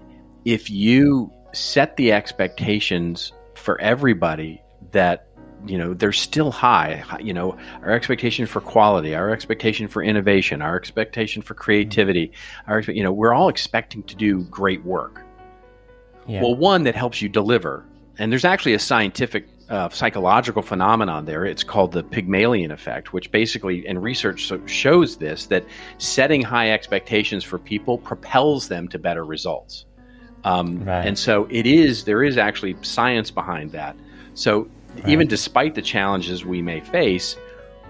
[0.45, 5.29] if you set the expectations for everybody that
[5.67, 10.61] you know they're still high you know our expectation for quality our expectation for innovation
[10.63, 12.33] our expectation for creativity
[12.67, 15.23] our you know we're all expecting to do great work.
[16.27, 16.43] Yeah.
[16.43, 17.85] well one that helps you deliver
[18.19, 21.47] and there's actually a scientific uh, psychological phenomenon there.
[21.47, 25.65] It's called the pygmalion effect which basically and research so- shows this that
[25.99, 29.87] setting high expectations for people propels them to better results.
[30.45, 31.07] Um, Right.
[31.07, 33.97] and so it is there is actually science behind that.
[34.35, 34.69] So
[35.07, 37.37] even despite the challenges we may face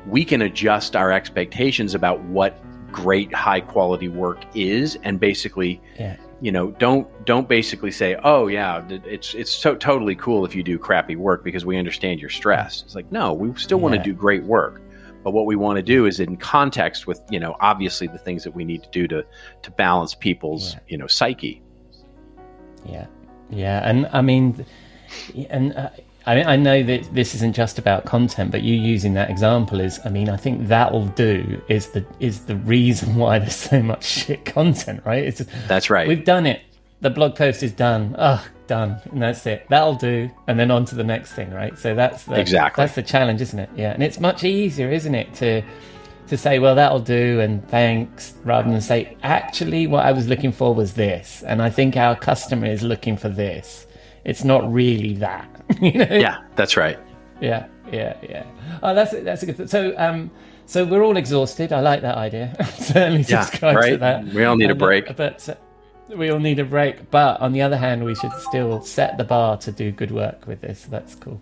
[0.07, 2.59] we can adjust our expectations about what
[2.92, 6.16] great high quality work is and basically yeah.
[6.40, 10.62] you know don't don't basically say oh yeah it's it's so totally cool if you
[10.62, 12.82] do crappy work because we understand your stress.
[12.82, 14.80] It's like no we still want to do great work.
[15.24, 18.44] But what we want to do is in context with you know obviously the things
[18.44, 19.24] that we need to do to
[19.62, 20.80] to balance people's Yeah.
[20.88, 21.62] you know psyche.
[22.86, 23.07] Yeah,
[23.50, 24.66] yeah, and I mean,
[25.48, 25.88] and uh,
[26.27, 29.81] I mean, I know that this isn't just about content, but you using that example
[29.81, 33.83] is, I mean, I think that'll do is the is the reason why there's so
[33.83, 35.22] much shit content, right?
[35.22, 36.62] It's just, that's right we've done it.
[37.01, 38.14] The blog post is done.
[38.16, 39.66] Ugh, done, and that's it.
[39.68, 41.77] That'll do, and then on to the next thing, right?
[41.79, 42.83] So that's the Exactly.
[42.83, 43.68] that's the challenge, isn't it?
[43.77, 45.62] Yeah, and it's much easier, isn't it, to
[46.29, 50.53] to say, well, that'll do, and thanks, rather than say, actually, what I was looking
[50.53, 53.87] for was this, and I think our customer is looking for this.
[54.25, 55.49] It's not really that,
[55.81, 56.07] you know.
[56.11, 56.99] yeah that's right
[57.41, 58.45] Yeah, yeah, yeah.
[58.83, 59.57] Oh, that's that's a good.
[59.57, 60.31] Th- so, um,
[60.66, 61.72] so we're all exhausted.
[61.72, 62.55] I like that idea.
[62.79, 64.01] Certainly Yeah, subscribe to right?
[64.01, 64.25] that.
[64.35, 65.16] We all need a And, uh, break.
[65.16, 65.55] but uh,
[66.16, 67.11] we all need a break.
[67.11, 70.47] But on the other hand, we should still set the bar to do good work
[70.47, 70.87] with this.
[70.91, 71.39] That's cool.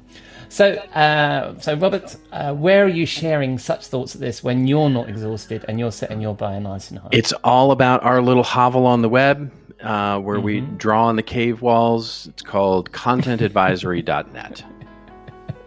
[0.49, 4.91] So, uh, so Robert, uh, where are you sharing such thoughts of this when you're
[4.91, 7.09] not exhausted and you're setting your bar nice and high?
[7.12, 9.51] It's all about our little hovel on the web
[9.83, 12.26] uh, where we draw on the cave walls.
[12.28, 14.64] It's called contentadvisory.net.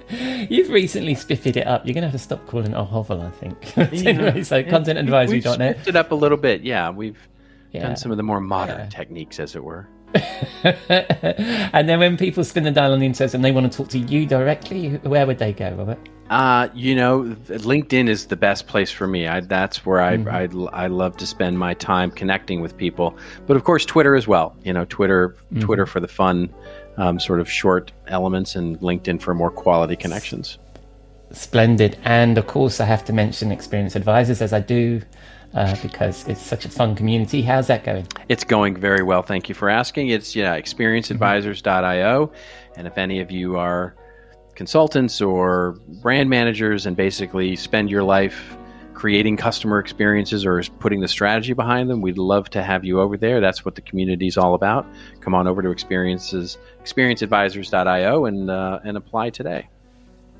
[0.49, 1.85] You've recently spiffied it up.
[1.85, 3.77] You're going to have to stop calling it a hovel, I think.
[3.77, 5.75] anyway, so We've contentadvisory.net.
[5.77, 6.61] spiffed it up a little bit.
[6.61, 7.27] Yeah, we've
[7.71, 7.81] Yeah.
[7.87, 8.89] done some of the more modern Yeah.
[8.89, 9.87] techniques, as it were.
[10.63, 13.89] and then when people spin the dial on the internet and they want to talk
[13.89, 15.99] to you directly, where would they go, Robert?
[16.29, 19.27] Uh, you know, LinkedIn is the best place for me.
[19.27, 23.15] I, that's where I, I, I love to spend my time connecting with people.
[23.45, 24.55] But of course, Twitter as well.
[24.63, 26.51] You know, Twitter, Twitter for the fun,
[26.97, 30.57] um, sort of short elements, and LinkedIn for more quality connections.
[31.31, 31.97] Splendid.
[32.03, 35.01] And of course, I have to mention Experience Advisors as I do
[35.55, 37.41] uh, because it's such a fun community.
[37.41, 38.07] How's that going?
[38.29, 39.21] It's going very well.
[39.21, 40.09] Thank you for asking.
[40.09, 42.31] It's yeah, experienceadvisors.io.
[42.77, 43.95] And if any of you are
[44.55, 48.57] consultants or brand managers and basically spend your life
[48.93, 53.17] creating customer experiences or putting the strategy behind them, we'd love to have you over
[53.17, 53.39] there.
[53.39, 54.85] That's what the community is all about.
[55.19, 59.69] Come on over to experiences experienceadvisors.io and uh, and apply today.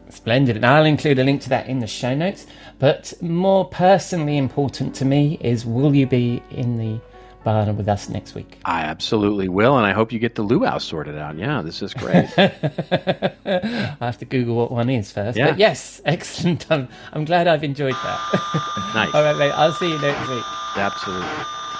[0.09, 0.55] Splendid.
[0.55, 2.45] And I'll include a link to that in the show notes.
[2.79, 6.99] But more personally important to me is will you be in the
[7.45, 8.59] barn with us next week?
[8.65, 11.37] I absolutely will, and I hope you get the luau sorted out.
[11.37, 12.27] Yeah, this is great.
[12.37, 15.37] I have to Google what one is first.
[15.37, 15.51] Yeah.
[15.51, 16.69] But yes, excellent.
[16.69, 18.19] I'm, I'm glad I've enjoyed that.
[18.95, 19.13] nice.
[19.13, 19.51] All right, mate.
[19.51, 20.43] I'll see you next week.
[20.75, 21.27] Absolutely.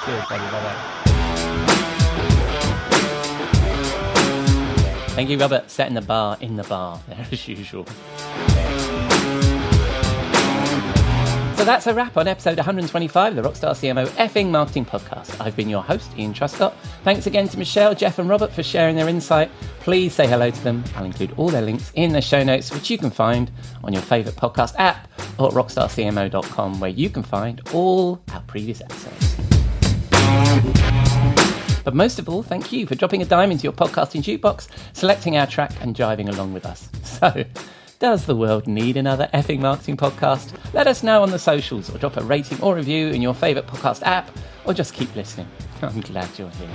[0.05, 0.43] Cheers, buddy.
[0.43, 0.61] Bye
[1.05, 1.14] bye.
[5.16, 5.72] Thank you, Robert.
[5.72, 7.86] Setting the bar in the bar there as usual.
[11.55, 15.39] So that's a wrap on episode 125 of the Rockstar CMO effing marketing podcast.
[15.39, 16.74] I've been your host, Ian Truscott.
[17.05, 19.49] Thanks again to Michelle, Jeff, and Robert for sharing their insight.
[19.80, 20.84] Please say hello to them.
[20.97, 23.49] I'll include all their links in the show notes, which you can find
[23.86, 25.09] on your favourite podcast app
[25.39, 29.64] or rockstarcmo.com, where you can find all our previous episodes.
[31.86, 35.38] But most of all, thank you for dropping a dime into your podcasting jukebox, selecting
[35.38, 36.90] our track, and driving along with us.
[37.06, 37.46] So,
[38.00, 40.54] does the world need another effing marketing podcast?
[40.74, 43.70] Let us know on the socials or drop a rating or review in your favourite
[43.70, 44.30] podcast app
[44.66, 45.48] or just keep listening.
[45.82, 46.68] I'm glad you're here.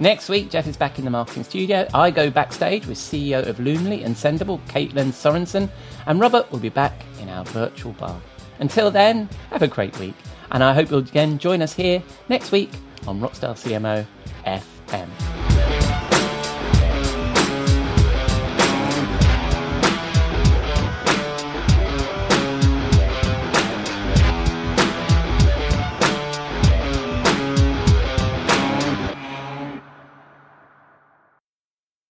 [0.00, 1.86] Next week, Jeff is back in the marketing studio.
[1.94, 5.70] I go backstage with CEO of Loomly and Sendible, Caitlin Sorensen,
[6.06, 8.20] and Robert will be back in our virtual bar.
[8.58, 10.16] Until then, have a great week,
[10.52, 12.70] and I hope you'll again join us here next week
[13.06, 14.06] on Rockstar CMO
[14.46, 15.08] FM.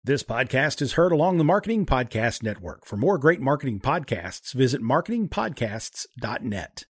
[0.02, 2.84] This podcast is heard along the Marketing Podcast Network.
[2.84, 6.84] For more great marketing podcasts, visit marketingpodcasts.net.